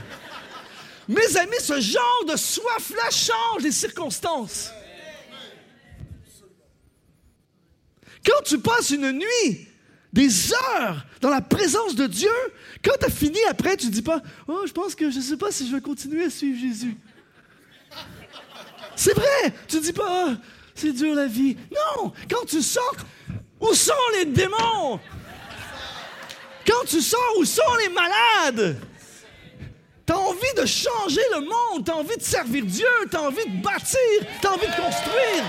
[1.08, 4.70] Mes amis, ce genre de soif-là change les circonstances.
[8.24, 9.66] Quand tu passes une nuit,
[10.12, 12.30] des heures dans la présence de Dieu,
[12.84, 15.22] quand tu as fini après, tu ne dis pas Oh, je pense que je ne
[15.22, 16.96] sais pas si je vais continuer à suivre Jésus.
[18.96, 20.32] C'est vrai, tu ne dis pas oh,
[20.74, 21.56] c'est dur la vie.
[21.72, 22.96] Non, quand tu sors,
[23.60, 24.98] où sont les démons
[26.66, 28.80] Quand tu sors, où sont les malades
[30.06, 33.22] Tu as envie de changer le monde, tu as envie de servir Dieu, tu as
[33.22, 33.98] envie de bâtir,
[34.40, 35.44] tu as envie de construire.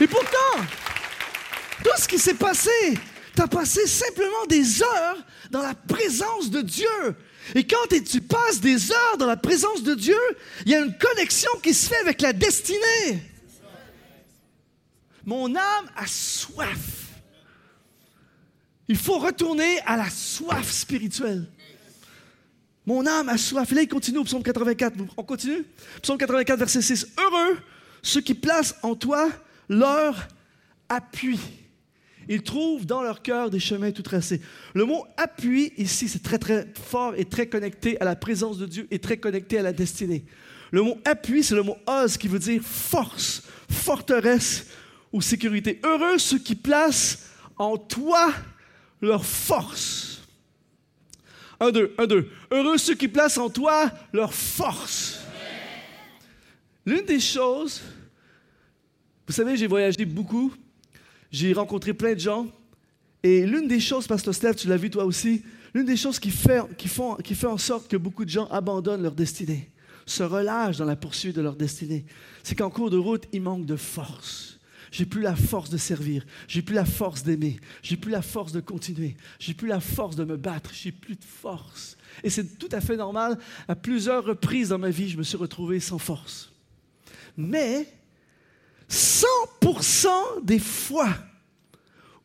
[0.00, 0.64] Et pourtant,
[1.82, 2.70] tout ce qui s'est passé,
[3.34, 5.16] tu as passé simplement des heures
[5.50, 7.16] dans la présence de Dieu.
[7.54, 10.18] Et quand tu passes des heures dans la présence de Dieu,
[10.66, 13.22] il y a une connexion qui se fait avec la destinée.
[15.24, 17.08] Mon âme a soif.
[18.88, 21.46] Il faut retourner à la soif spirituelle.
[22.86, 23.70] Mon âme a soif.
[23.70, 24.96] Là, il continue au psaume 84.
[25.16, 25.64] On continue?
[26.02, 27.06] Psaume 84, verset 6.
[27.18, 27.58] Heureux
[28.02, 29.30] ceux qui placent en toi
[29.68, 30.28] leur
[30.88, 31.38] appui.
[32.30, 34.40] Ils trouvent dans leur cœur des chemins tout tracés.
[34.74, 38.66] Le mot appui ici, c'est très très fort et très connecté à la présence de
[38.66, 40.24] Dieu et très connecté à la destinée.
[40.70, 44.68] Le mot appui, c'est le mot os qui veut dire force, forteresse
[45.12, 45.80] ou sécurité.
[45.82, 48.32] Heureux ceux qui placent en toi
[49.02, 50.22] leur force.
[51.58, 52.28] Un, deux, un, deux.
[52.52, 55.18] Heureux ceux qui placent en toi leur force.
[56.86, 57.82] L'une des choses
[59.30, 60.52] vous savez, j'ai voyagé beaucoup,
[61.30, 62.46] j'ai rencontré plein de gens,
[63.22, 65.42] et l'une des choses, Pasteur Steph, tu l'as vu toi aussi,
[65.74, 69.02] l'une des choses qui fait, font, qui fait en sorte que beaucoup de gens abandonnent
[69.02, 69.70] leur destinée,
[70.06, 72.04] se relâchent dans la poursuite de leur destinée,
[72.42, 74.58] c'est qu'en cours de route, ils manquent de force.
[74.90, 78.50] J'ai plus la force de servir, j'ai plus la force d'aimer, j'ai plus la force
[78.50, 81.96] de continuer, j'ai plus la force de me battre, j'ai plus de force.
[82.24, 83.38] Et c'est tout à fait normal.
[83.68, 86.52] À plusieurs reprises dans ma vie, je me suis retrouvé sans force.
[87.36, 87.86] Mais
[88.90, 90.08] 100%
[90.42, 91.08] des fois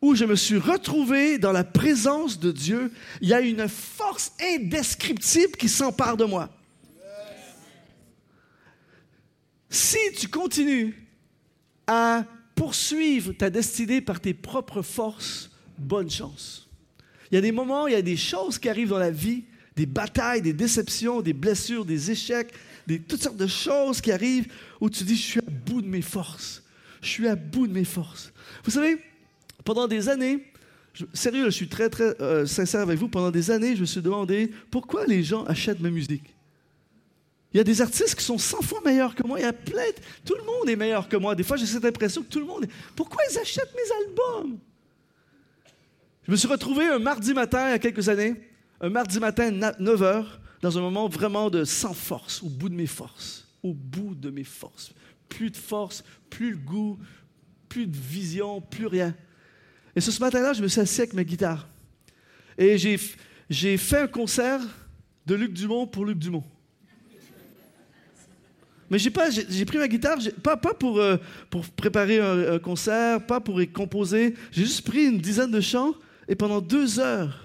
[0.01, 4.34] où je me suis retrouvé dans la présence de Dieu, il y a une force
[4.41, 6.49] indescriptible qui s'empare de moi.
[9.69, 11.08] Si tu continues
[11.88, 12.23] à
[12.56, 16.69] poursuivre ta destinée par tes propres forces, bonne chance.
[17.30, 19.43] Il y a des moments, il y a des choses qui arrivent dans la vie,
[19.75, 22.54] des batailles, des déceptions, des blessures, des échecs,
[22.88, 24.48] des, toutes sortes de choses qui arrivent
[24.80, 26.63] où tu dis, je suis à bout de mes forces.
[27.02, 28.32] Je suis à bout de mes forces.
[28.63, 28.98] Vous savez,
[29.63, 30.52] pendant des années,
[31.13, 34.02] sérieux, je suis très, très euh, sincère avec vous, pendant des années, je me suis
[34.02, 36.36] demandé pourquoi les gens achètent ma musique?
[37.54, 39.39] Il y a des artistes qui sont 100 fois meilleurs que moi.
[39.39, 39.84] Il y a plein
[40.26, 41.36] Tout le monde est meilleur que moi.
[41.36, 42.67] Des fois, j'ai cette impression que tout le monde.
[42.98, 44.60] Pourquoi ils achètent mes albums?
[46.24, 48.36] Je me suis retrouvé un mardi matin, il y a quelques années,
[48.82, 50.26] un mardi matin, 9 h,
[50.65, 53.47] dans un moment vraiment de sans force, au bout de mes forces.
[53.62, 54.91] Au bout de mes forces.
[55.30, 56.97] Plus de force, plus le goût,
[57.69, 59.13] plus de vision, plus rien.
[59.95, 61.67] Et ce, matin-là, je me suis assis avec ma guitare.
[62.58, 64.60] Et j'ai, fait un concert
[65.28, 66.43] de Luc Dumont pour Luc Dumont.
[68.89, 71.17] Mais j'ai pas, j'ai, pris ma guitare, pas, pas pour, euh,
[71.51, 74.34] pour préparer un, concert, pas pour y composer.
[74.51, 75.93] J'ai juste pris une dizaine de chants
[76.28, 77.44] et pendant deux heures,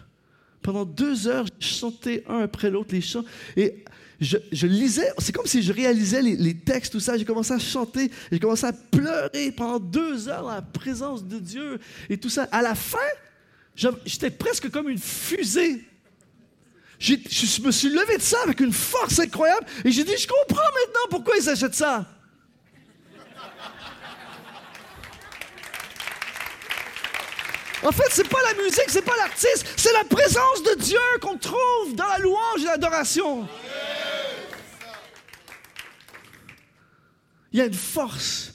[0.62, 3.24] pendant deux heures, j'ai chanté un après l'autre les chants.
[3.56, 3.84] Et
[4.20, 7.16] je, je lisais, c'est comme si je réalisais les, les textes, tout ça.
[7.16, 11.38] J'ai commencé à chanter, j'ai commencé à pleurer pendant deux heures dans la présence de
[11.38, 12.48] Dieu et tout ça.
[12.52, 12.98] À la fin,
[13.74, 15.84] j'étais presque comme une fusée
[17.00, 20.60] je me suis levé de ça avec une force incroyable et j'ai dit, je comprends
[20.62, 22.06] maintenant pourquoi ils achètent ça.
[27.82, 31.38] En fait, c'est pas la musique, c'est pas l'artiste, c'est la présence de Dieu qu'on
[31.38, 33.48] trouve dans la louange et l'adoration.
[37.52, 38.54] Il y a une force.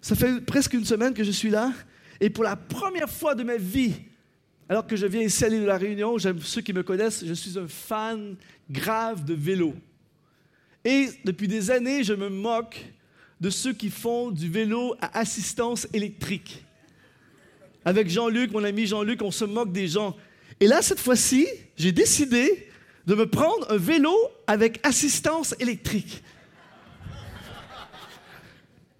[0.00, 1.72] Ça fait presque une semaine que je suis là
[2.20, 3.94] et pour la première fois de ma vie,
[4.68, 7.34] alors que je viens ici à l'île de la Réunion, ceux qui me connaissent, je
[7.34, 8.36] suis un fan
[8.70, 9.74] grave de vélo.
[10.84, 12.84] Et depuis des années, je me moque
[13.40, 16.63] de ceux qui font du vélo à assistance électrique.
[17.84, 20.16] Avec Jean-Luc, mon ami Jean-Luc, on se moque des gens.
[20.60, 22.68] Et là, cette fois-ci, j'ai décidé
[23.06, 24.14] de me prendre un vélo
[24.46, 26.22] avec assistance électrique.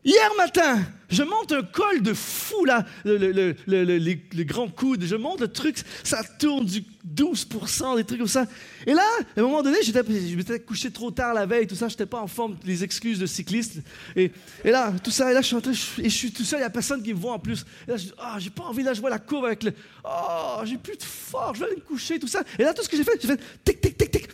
[0.04, 0.82] Hier matin,
[1.14, 5.04] je monte un col de fou, là, le, le, le, les, grands coudes.
[5.04, 8.46] Je monte le truc, ça tourne du 12% des trucs comme ça.
[8.86, 11.88] Et là, à un moment donné, je m'étais couché trop tard la veille, tout ça,
[11.88, 13.78] je n'étais pas en forme, les excuses de cycliste.
[14.16, 14.30] Et,
[14.64, 17.18] là, tout ça, et là, je suis tout seul, il n'y a personne qui me
[17.18, 17.64] voit en plus.
[17.86, 19.72] Et là, je dis, ah, j'ai pas envie, là, je vois la courbe avec le,
[20.04, 22.42] oh, j'ai plus de force, je vais aller me coucher, tout ça.
[22.58, 24.28] Et là, tout ce que j'ai fait, j'ai fait, tic, tic, tic, tic.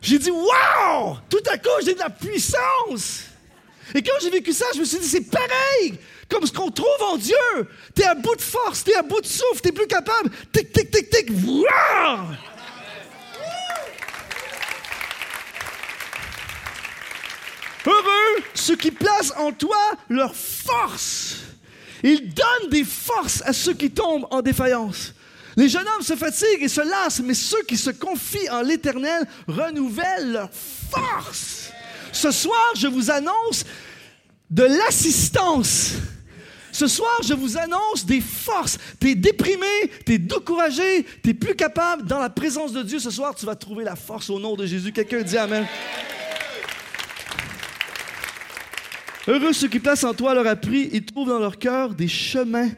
[0.00, 1.16] J'ai dit, waouh!
[1.30, 3.33] Tout à coup, j'ai de la puissance!
[3.94, 7.02] Et quand j'ai vécu ça, je me suis dit, c'est pareil comme ce qu'on trouve
[7.02, 7.34] en Dieu.
[7.94, 10.30] Tu es à bout de force, tu es à bout de souffle, tu plus capable.
[10.52, 11.30] Tic, tic, tic, tic.
[11.30, 12.34] Waouh!
[17.86, 19.76] Heureux ceux qui placent en toi
[20.08, 21.36] leur force.
[22.02, 25.12] Ils donnent des forces à ceux qui tombent en défaillance.
[25.56, 29.26] Les jeunes hommes se fatiguent et se lassent, mais ceux qui se confient en l'Éternel
[29.46, 30.50] renouvellent leur
[30.90, 31.63] force.
[32.14, 33.64] Ce soir, je vous annonce
[34.48, 35.94] de l'assistance.
[36.70, 38.78] Ce soir, je vous annonce des forces.
[39.00, 39.66] Tu es déprimé,
[40.06, 42.04] tu es découragé, tu es plus capable.
[42.04, 44.64] Dans la présence de Dieu, ce soir, tu vas trouver la force au nom de
[44.64, 44.92] Jésus.
[44.92, 45.66] Quelqu'un dit Amen.
[49.26, 52.70] Heureux ceux qui placent en toi leur appris, ils trouvent dans leur cœur des chemins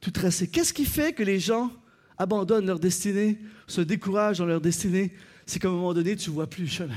[0.00, 0.48] tout tracés.
[0.48, 1.70] Qu'est-ce qui fait que les gens
[2.18, 5.12] abandonnent leur destinée, se découragent dans leur destinée,
[5.46, 6.94] c'est qu'à un moment donné, tu ne vois plus le chemin.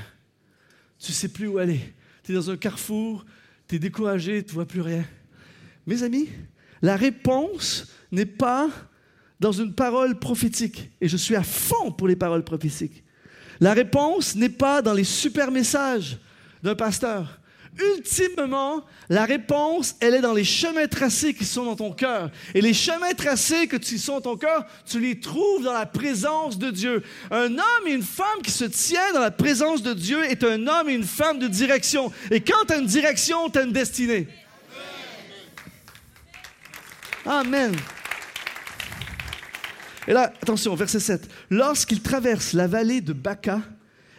[1.04, 1.82] Tu ne sais plus où aller.
[2.24, 3.26] Tu es dans un carrefour,
[3.68, 5.04] tu es découragé, tu ne vois plus rien.
[5.86, 6.30] Mes amis,
[6.82, 8.70] la réponse n'est pas
[9.38, 10.92] dans une parole prophétique.
[11.02, 13.04] Et je suis à fond pour les paroles prophétiques.
[13.60, 16.18] La réponse n'est pas dans les super messages
[16.64, 17.42] d'un pasteur.
[17.80, 22.30] Ultimement, la réponse, elle est dans les chemins tracés qui sont dans ton cœur.
[22.54, 25.88] Et les chemins tracés que tu sont dans ton cœur, tu les trouves dans la
[25.88, 27.02] présence de Dieu.
[27.32, 30.68] Un homme et une femme qui se tiennent dans la présence de Dieu est un
[30.68, 32.12] homme et une femme de direction.
[32.30, 34.28] Et quand tu as une direction, tu as une destinée.
[37.26, 37.76] Amen.
[40.08, 41.30] Et là, attention, verset 7.
[41.50, 43.62] Lorsqu'il traverse la vallée de Baca,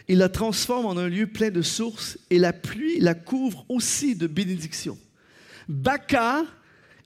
[0.07, 4.15] il la transforme en un lieu plein de sources et la pluie la couvre aussi
[4.15, 4.97] de bénédictions.
[5.67, 6.45] Baca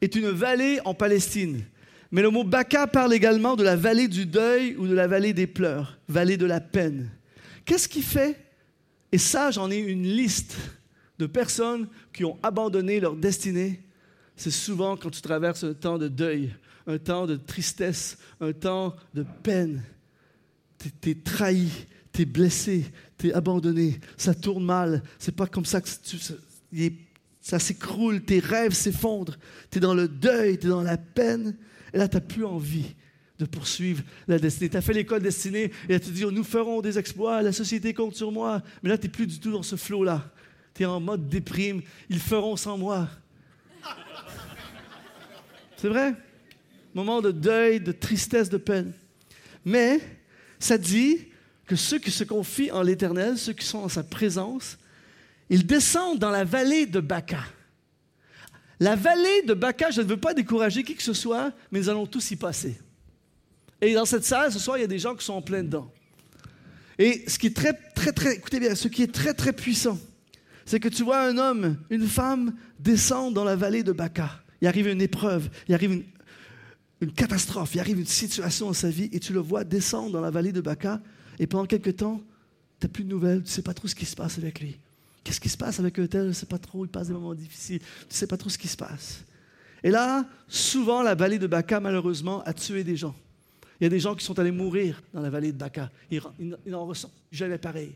[0.01, 1.63] est une vallée en Palestine.
[2.11, 5.33] Mais le mot Baca parle également de la vallée du deuil ou de la vallée
[5.33, 7.09] des pleurs, vallée de la peine.
[7.65, 8.35] Qu'est-ce qui fait
[9.11, 10.57] Et ça, j'en ai une liste
[11.19, 13.83] de personnes qui ont abandonné leur destinée.
[14.35, 16.51] C'est souvent quand tu traverses un temps de deuil,
[16.87, 19.83] un temps de tristesse, un temps de peine.
[20.79, 21.69] Tu es, trahi,
[22.11, 22.85] tu es blessé,
[23.17, 26.17] tu es abandonné, ça tourne mal, c'est pas comme ça que tu,
[27.41, 29.37] ça, s'écroule, tes rêves s'effondrent,
[29.71, 31.55] tu es dans le deuil, tu es dans la peine,
[31.93, 32.95] et là, tu n'as plus envie
[33.39, 34.69] de poursuivre la destinée.
[34.69, 37.93] Tu as fait l'école destinée et tu te dis, nous ferons des exploits, la société
[37.93, 38.61] compte sur moi.
[38.83, 40.29] Mais là, tu n'es plus du tout dans ce flot-là.
[40.73, 43.07] Tu es en mode déprime, ils feront sans moi.
[45.77, 46.13] C'est vrai?
[46.93, 48.91] Moment de deuil, de tristesse, de peine.
[49.63, 49.99] Mais
[50.59, 51.27] ça dit
[51.69, 54.79] que ceux qui se confient en l'Éternel, ceux qui sont en sa présence,
[55.51, 57.43] ils descendent dans la vallée de Baca.
[58.79, 61.89] La vallée de Baca, je ne veux pas décourager qui que ce soit, mais nous
[61.89, 62.81] allons tous y passer.
[63.81, 65.61] Et dans cette salle, ce soir, il y a des gens qui sont en plein
[65.61, 65.91] dedans.
[66.97, 69.99] Et ce qui est très, très, très, écoutez bien, ce qui est très, très puissant,
[70.65, 74.41] c'est que tu vois un homme, une femme descendre dans la vallée de Baca.
[74.59, 76.03] Il arrive une épreuve, il arrive une,
[77.01, 80.21] une catastrophe, il arrive une situation dans sa vie et tu le vois descendre dans
[80.21, 80.99] la vallée de Baca
[81.39, 82.21] et pendant quelques temps,
[82.79, 84.59] tu n'as plus de nouvelles, tu ne sais pas trop ce qui se passe avec
[84.59, 84.77] lui.
[85.23, 86.09] Qu'est-ce qui se passe avec tel?
[86.11, 88.49] Je ne sais pas trop, il passe des moments difficiles, tu ne sais pas trop
[88.49, 89.23] ce qui se passe.
[89.83, 93.15] Et là, souvent, la vallée de Baca, malheureusement, a tué des gens.
[93.79, 95.89] Il y a des gens qui sont allés mourir dans la vallée de Baca.
[96.11, 96.21] Ils,
[96.65, 97.95] ils en ressentent jamais pareil.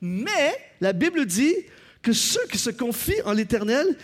[0.00, 1.54] Mais la Bible dit
[2.02, 3.96] que ceux qui se confient en l'Éternel,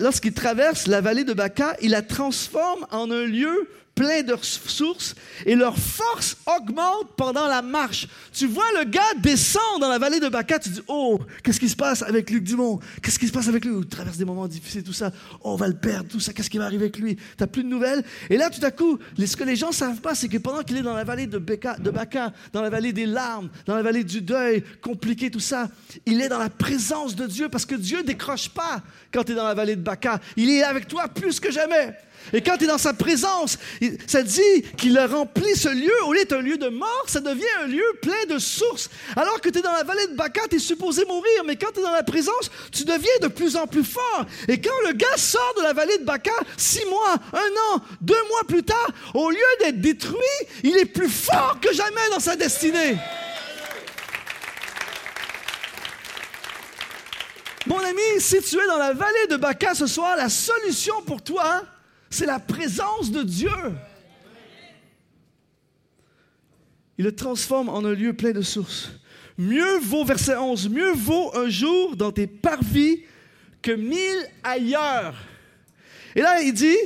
[0.00, 5.14] lorsqu'ils traversent la vallée de Baca, il la transforme en un lieu plein de ressources
[5.46, 8.06] et leur force augmente pendant la marche.
[8.30, 11.68] Tu vois le gars descendre dans la vallée de Baca, tu dis Oh, qu'est-ce qui
[11.68, 12.78] se passe avec Luc Dumont?
[13.02, 13.74] Qu'est-ce qui se passe avec lui?
[13.74, 15.10] Il traverse des moments difficiles, tout ça.
[15.40, 16.34] Oh, on va le perdre, tout ça.
[16.34, 17.16] Qu'est-ce qui va arriver avec lui?
[17.16, 18.04] Tu n'as plus de nouvelles?
[18.28, 20.62] Et là, tout à coup, ce que les gens ne savent pas, c'est que pendant
[20.62, 21.76] qu'il est dans la vallée de Baca,
[22.52, 25.70] dans la vallée des larmes, dans la vallée du deuil, compliqué, tout ça,
[26.04, 29.34] il est dans la présence de Dieu parce que Dieu décroche pas quand tu es
[29.34, 30.20] dans la vallée de Baca.
[30.36, 31.96] Il est avec toi plus que jamais.
[32.32, 33.58] Et quand tu es dans sa présence,
[34.06, 35.92] ça dit qu'il a rempli ce lieu.
[36.04, 38.90] Au lieu d'être un lieu de mort, ça devient un lieu plein de sources.
[39.14, 41.44] Alors que tu es dans la vallée de Baca, tu es supposé mourir.
[41.44, 44.26] Mais quand tu es dans la présence, tu deviens de plus en plus fort.
[44.48, 48.22] Et quand le gars sort de la vallée de Baca, six mois, un an, deux
[48.28, 50.16] mois plus tard, au lieu d'être détruit,
[50.64, 52.96] il est plus fort que jamais dans sa destinée.
[57.66, 61.20] Mon ami, si tu es dans la vallée de Baca ce soir, la solution pour
[61.20, 61.64] toi,
[62.16, 63.50] c'est la présence de Dieu.
[66.96, 68.90] Il le transforme en un lieu plein de sources.
[69.36, 73.02] Mieux vaut, verset 11, mieux vaut un jour dans tes parvis
[73.60, 75.14] que mille ailleurs.
[76.14, 76.78] Et là, il dit,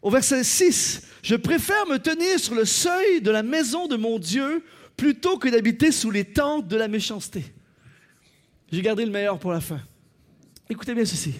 [0.00, 4.18] au verset 6, je préfère me tenir sur le seuil de la maison de mon
[4.18, 4.64] Dieu
[4.96, 7.44] plutôt que d'habiter sous les tentes de la méchanceté.
[8.72, 9.80] J'ai gardé le meilleur pour la fin.
[10.70, 11.34] Écoutez bien ceci.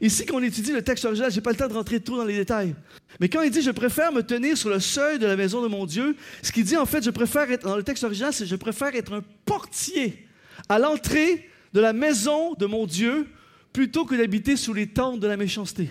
[0.00, 2.16] Ici, quand on étudie le texte original, je n'ai pas le temps de rentrer trop
[2.16, 2.74] dans les détails.
[3.20, 5.68] Mais quand il dit Je préfère me tenir sur le seuil de la maison de
[5.68, 8.46] mon Dieu, ce qu'il dit en fait, je préfère être, dans le texte original, c'est
[8.46, 10.26] Je préfère être un portier
[10.68, 13.26] à l'entrée de la maison de mon Dieu
[13.72, 15.90] plutôt que d'habiter sous les tentes de la méchanceté.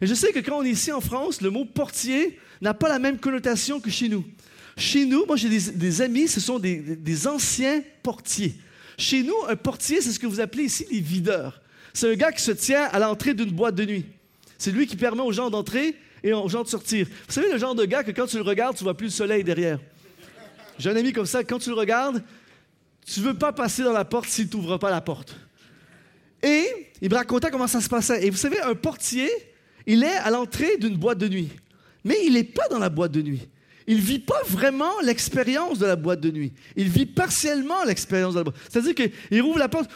[0.00, 2.88] Et je sais que quand on est ici en France, le mot portier n'a pas
[2.88, 4.24] la même connotation que chez nous.
[4.76, 8.54] Chez nous, moi j'ai des, amis, ce sont des anciens portiers.
[8.96, 11.60] Chez nous, un portier, c'est ce que vous appelez ici les videurs.
[11.94, 14.06] C'est un gars qui se tient à l'entrée d'une boîte de nuit.
[14.58, 17.06] C'est lui qui permet aux gens d'entrer et aux gens de sortir.
[17.06, 19.12] Vous savez, le genre de gars que quand tu le regardes, tu vois plus le
[19.12, 19.78] soleil derrière.
[20.78, 22.22] J'ai un ami comme ça, quand tu le regardes,
[23.06, 25.34] tu veux pas passer dans la porte s'il t'ouvre pas la porte.
[26.42, 26.66] Et
[27.00, 28.26] il me racontait comment ça se passait.
[28.26, 29.28] Et vous savez, un portier,
[29.86, 31.48] il est à l'entrée d'une boîte de nuit.
[32.04, 33.48] Mais il n'est pas dans la boîte de nuit.
[33.86, 36.52] Il ne vit pas vraiment l'expérience de la boîte de nuit.
[36.76, 38.56] Il vit partiellement l'expérience de la boîte.
[38.68, 39.90] C'est-à-dire qu'il ouvre la porte,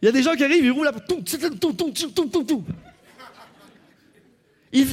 [0.00, 0.92] il y a des gens qui arrivent, ils roulent la
[4.72, 4.86] il,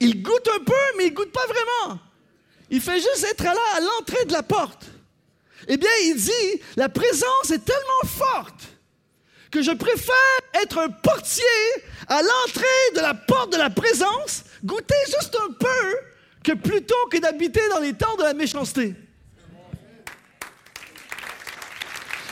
[0.00, 1.98] il, goûte un peu, mais il goûte pas vraiment.
[2.70, 4.86] Il fait juste être là à l'entrée de la porte.
[5.66, 8.68] Eh bien, il dit, la présence est tellement forte
[9.50, 10.14] que je préfère
[10.62, 11.44] être un portier
[12.06, 15.96] à l'entrée de la porte de la présence, goûter juste un peu,
[16.44, 18.94] que plutôt que d'habiter dans les temps de la méchanceté.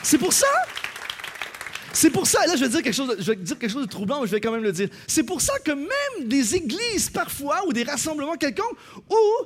[0.07, 0.47] C'est pour ça?
[1.91, 3.85] C'est pour ça, et là je vais, dire quelque chose je vais dire quelque chose
[3.85, 4.87] de troublant, mais je vais quand même le dire.
[5.05, 8.77] C'est pour ça que même des églises parfois, ou des rassemblements quelconques,
[9.09, 9.45] où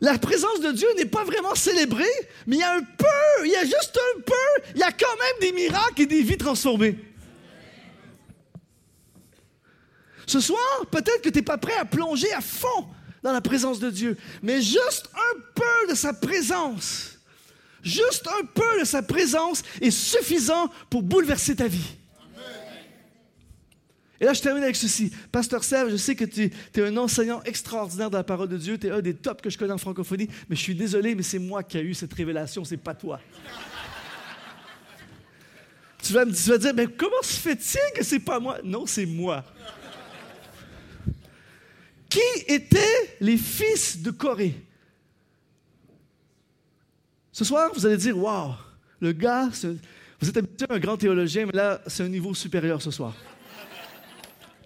[0.00, 2.04] la présence de Dieu n'est pas vraiment célébrée,
[2.46, 4.92] mais il y a un peu, il y a juste un peu, il y a
[4.92, 6.96] quand même des miracles et des vies transformées.
[10.28, 12.86] Ce soir, peut-être que tu n'es pas prêt à plonger à fond
[13.24, 17.13] dans la présence de Dieu, mais juste un peu de sa présence
[17.84, 21.96] Juste un peu de sa présence est suffisant pour bouleverser ta vie.
[24.20, 25.12] Et là, je termine avec ceci.
[25.30, 28.78] Pasteur Serge, je sais que tu es un enseignant extraordinaire de la parole de Dieu.
[28.78, 30.28] Tu es un des tops que je connais en francophonie.
[30.48, 33.20] Mais je suis désolé, mais c'est moi qui ai eu cette révélation, c'est pas toi.
[36.02, 38.58] tu, vas me, dire, mais comment se fait-il que c'est pas moi?
[38.64, 39.44] Non, c'est moi.
[42.46, 44.63] étaient les fils de Corée?
[47.34, 48.54] Ce soir, vous allez dire Waouh,
[49.00, 49.50] le gars,
[50.20, 53.12] vous êtes habitué à un grand théologien, mais là, c'est un niveau supérieur ce soir.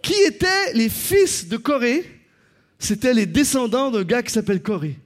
[0.03, 2.05] Qui étaient les fils de Corée?
[2.79, 4.99] C'était les descendants d'un gars qui s'appelle Corée.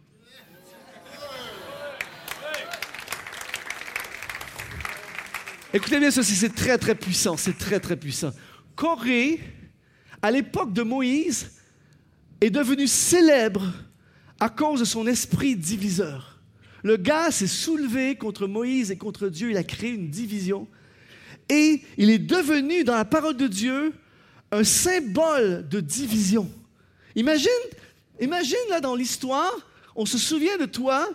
[5.72, 8.32] Écoutez bien ceci, c'est très très puissant, c'est très très puissant.
[8.74, 9.38] Corée,
[10.20, 11.52] à l'époque de Moïse,
[12.40, 13.72] est devenu célèbre
[14.40, 16.31] à cause de son esprit diviseur.
[16.82, 20.66] Le gars s'est soulevé contre Moïse et contre Dieu, il a créé une division.
[21.48, 23.92] Et il est devenu, dans la parole de Dieu,
[24.50, 26.50] un symbole de division.
[27.14, 27.50] Imagine,
[28.20, 29.52] imagine là dans l'histoire,
[29.94, 31.08] on se souvient de toi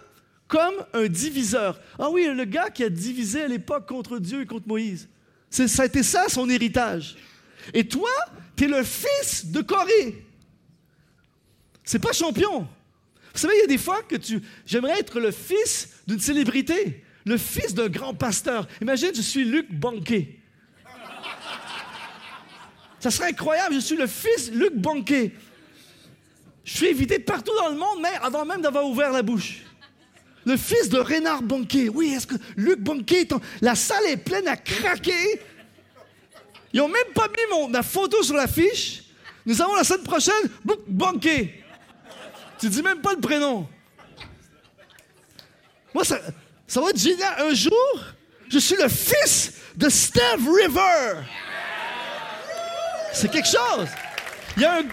[0.47, 1.80] comme un diviseur.
[1.99, 5.09] Ah oui, le gars qui a divisé à l'époque contre Dieu et contre Moïse.
[5.49, 7.18] Ça a été ça son héritage.
[7.74, 8.09] Et toi,
[8.55, 10.26] tu es le fils de Corée.
[11.84, 12.68] C'est pas champion.
[13.38, 14.41] Vous savez, il y a des fois que tu.
[14.65, 18.67] J'aimerais être le fils d'une célébrité, le fils d'un grand pasteur.
[18.81, 20.39] Imagine, je suis Luc Banquet.
[22.99, 25.33] Ça serait incroyable, je suis le fils Luc Banquet.
[26.65, 29.57] Je suis invité partout dans le monde, mais avant même d'avoir ouvert la bouche.
[30.43, 31.89] Le fils de Renard Banquet.
[31.89, 33.27] Oui, est-ce que Luc Banquet,
[33.61, 35.41] la salle est pleine à craquer.
[36.73, 39.03] Ils n'ont même pas mis mon, ma photo sur l'affiche.
[39.45, 41.66] Nous avons la semaine prochaine, Luc Banquet.
[42.60, 43.68] Tu dis même pas le prénom.
[45.93, 46.20] Moi, ça,
[46.68, 47.34] ça va être génial.
[47.39, 48.03] Un jour,
[48.49, 51.22] je suis le fils de Steve River.
[53.14, 53.88] C'est quelque chose.
[54.55, 54.84] Il y a un,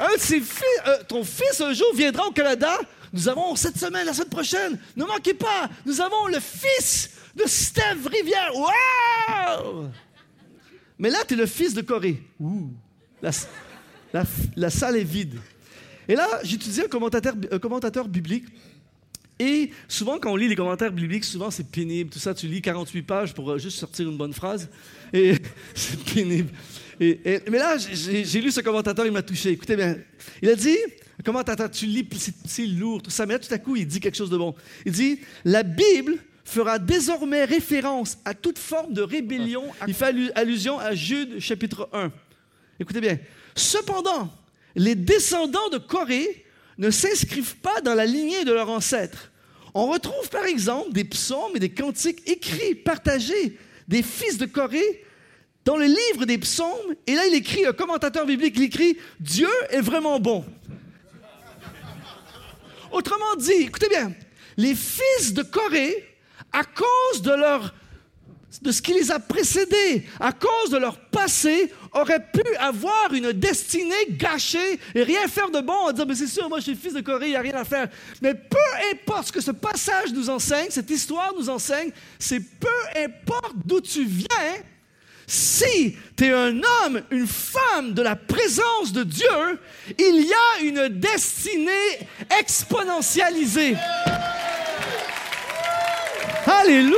[0.00, 2.78] un de ses fils, euh, ton fils un jour viendra au Canada.
[3.12, 7.44] Nous avons cette semaine, la semaine prochaine, ne manquez pas, nous avons le fils de
[7.46, 8.50] Steve Rivière.
[8.54, 9.90] Wow!
[10.98, 12.22] Mais là, tu es le fils de Corée.
[12.40, 12.70] Ouh.
[13.22, 13.30] La,
[14.54, 15.38] la, salle est vide.
[16.08, 18.44] Et là, j'étudiais un commentateur, un commentateur biblique.
[19.38, 22.34] Et souvent, quand on lit les commentaires bibliques, souvent c'est pénible, tout ça.
[22.34, 24.68] Tu lis 48 pages pour euh, juste sortir une bonne phrase.
[25.12, 25.34] Et
[25.74, 26.50] c'est pénible
[26.98, 29.50] mais là, j'ai lu ce commentateur, il m'a touché.
[29.50, 29.96] Écoutez bien.
[30.42, 30.76] Il a dit,
[31.24, 32.06] commentateur, tu lis,
[32.46, 34.54] c'est lourd, tout ça, mais là, tout à coup, il dit quelque chose de bon.
[34.84, 39.64] Il dit, la Bible fera désormais référence à toute forme de rébellion.
[39.86, 42.12] Il fait allusion à Jude chapitre 1.
[42.78, 43.18] Écoutez bien.
[43.54, 44.32] Cependant,
[44.76, 46.44] les descendants de Corée
[46.78, 49.32] ne s'inscrivent pas dans la lignée de leurs ancêtres.
[49.74, 53.58] On retrouve par exemple des psaumes et des cantiques écrits, partagés
[53.88, 55.04] des fils de Corée
[55.64, 59.50] dans le livre des psaumes, et là il écrit, un commentateur biblique, il écrit, Dieu
[59.70, 60.44] est vraiment bon.
[62.92, 64.12] Autrement dit, écoutez bien,
[64.56, 66.16] les fils de Corée,
[66.52, 67.74] à cause de leur
[68.62, 73.32] de ce qui les a précédés, à cause de leur passé, auraient pu avoir une
[73.32, 76.76] destinée gâchée et rien faire de bon en disant, mais c'est sûr, moi je suis
[76.76, 77.88] fils de Corée, il n'y a rien à faire.
[78.20, 78.56] Mais peu
[78.92, 83.80] importe ce que ce passage nous enseigne, cette histoire nous enseigne, c'est peu importe d'où
[83.80, 84.54] tu viens,
[85.26, 89.58] si tu es un homme, une femme de la présence de Dieu,
[89.98, 91.98] il y a une destinée
[92.38, 93.76] exponentialisée.
[96.46, 96.96] Alléluia.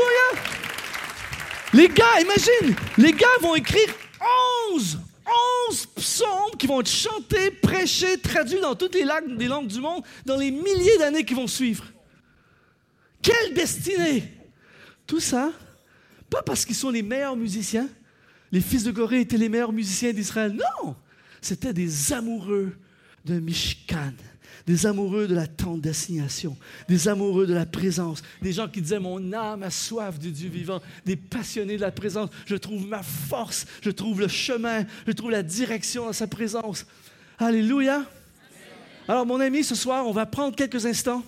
[1.72, 4.07] Les gars, imagine, les gars vont écrire 11, 11
[6.18, 10.02] psaumes qui vont être chantés, prêchés, traduits dans toutes les langues, les langues du monde
[10.24, 11.84] dans les milliers d'années qui vont suivre.
[13.22, 14.34] Quelle destinée!
[15.06, 15.52] Tout ça,
[16.28, 17.88] pas parce qu'ils sont les meilleurs musiciens,
[18.52, 20.52] les fils de Corée étaient les meilleurs musiciens d'Israël.
[20.52, 20.96] Non,
[21.40, 22.76] c'était des amoureux
[23.24, 24.12] de Mishkan,
[24.68, 26.54] des amoureux de la tente d'assignation,
[26.90, 30.50] des amoureux de la présence, des gens qui disaient Mon âme a soif du Dieu
[30.50, 32.28] vivant, des passionnés de la présence.
[32.44, 36.84] Je trouve ma force, je trouve le chemin, je trouve la direction dans sa présence.
[37.38, 38.04] Alléluia.
[39.08, 41.24] Alors, mon ami, ce soir, on va prendre quelques instants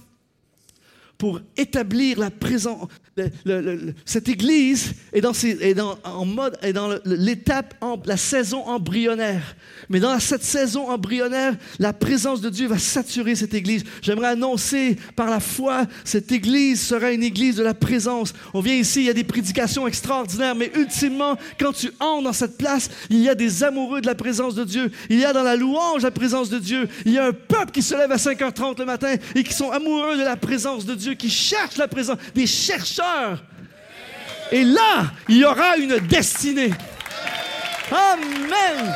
[1.21, 2.89] pour établir la présence.
[4.07, 7.75] cette Église est en mode, est dans l'étape,
[8.07, 9.55] la saison embryonnaire.
[9.91, 13.85] Mais dans cette saison embryonnaire, la présence de Dieu va saturer cette Église.
[14.01, 18.33] J'aimerais annoncer par la foi, cette Église sera une Église de la présence.
[18.55, 22.33] On vient ici, il y a des prédications extraordinaires, mais ultimement, quand tu entres dans
[22.33, 24.91] cette place, il y a des amoureux de la présence de Dieu.
[25.11, 26.89] Il y a dans la louange la présence de Dieu.
[27.05, 29.71] Il y a un peuple qui se lève à 5h30 le matin et qui sont
[29.71, 33.43] amoureux de la présence de Qui cherchent la présence, des chercheurs.
[34.53, 36.71] Et là, il y aura une destinée.
[37.91, 38.95] Amen.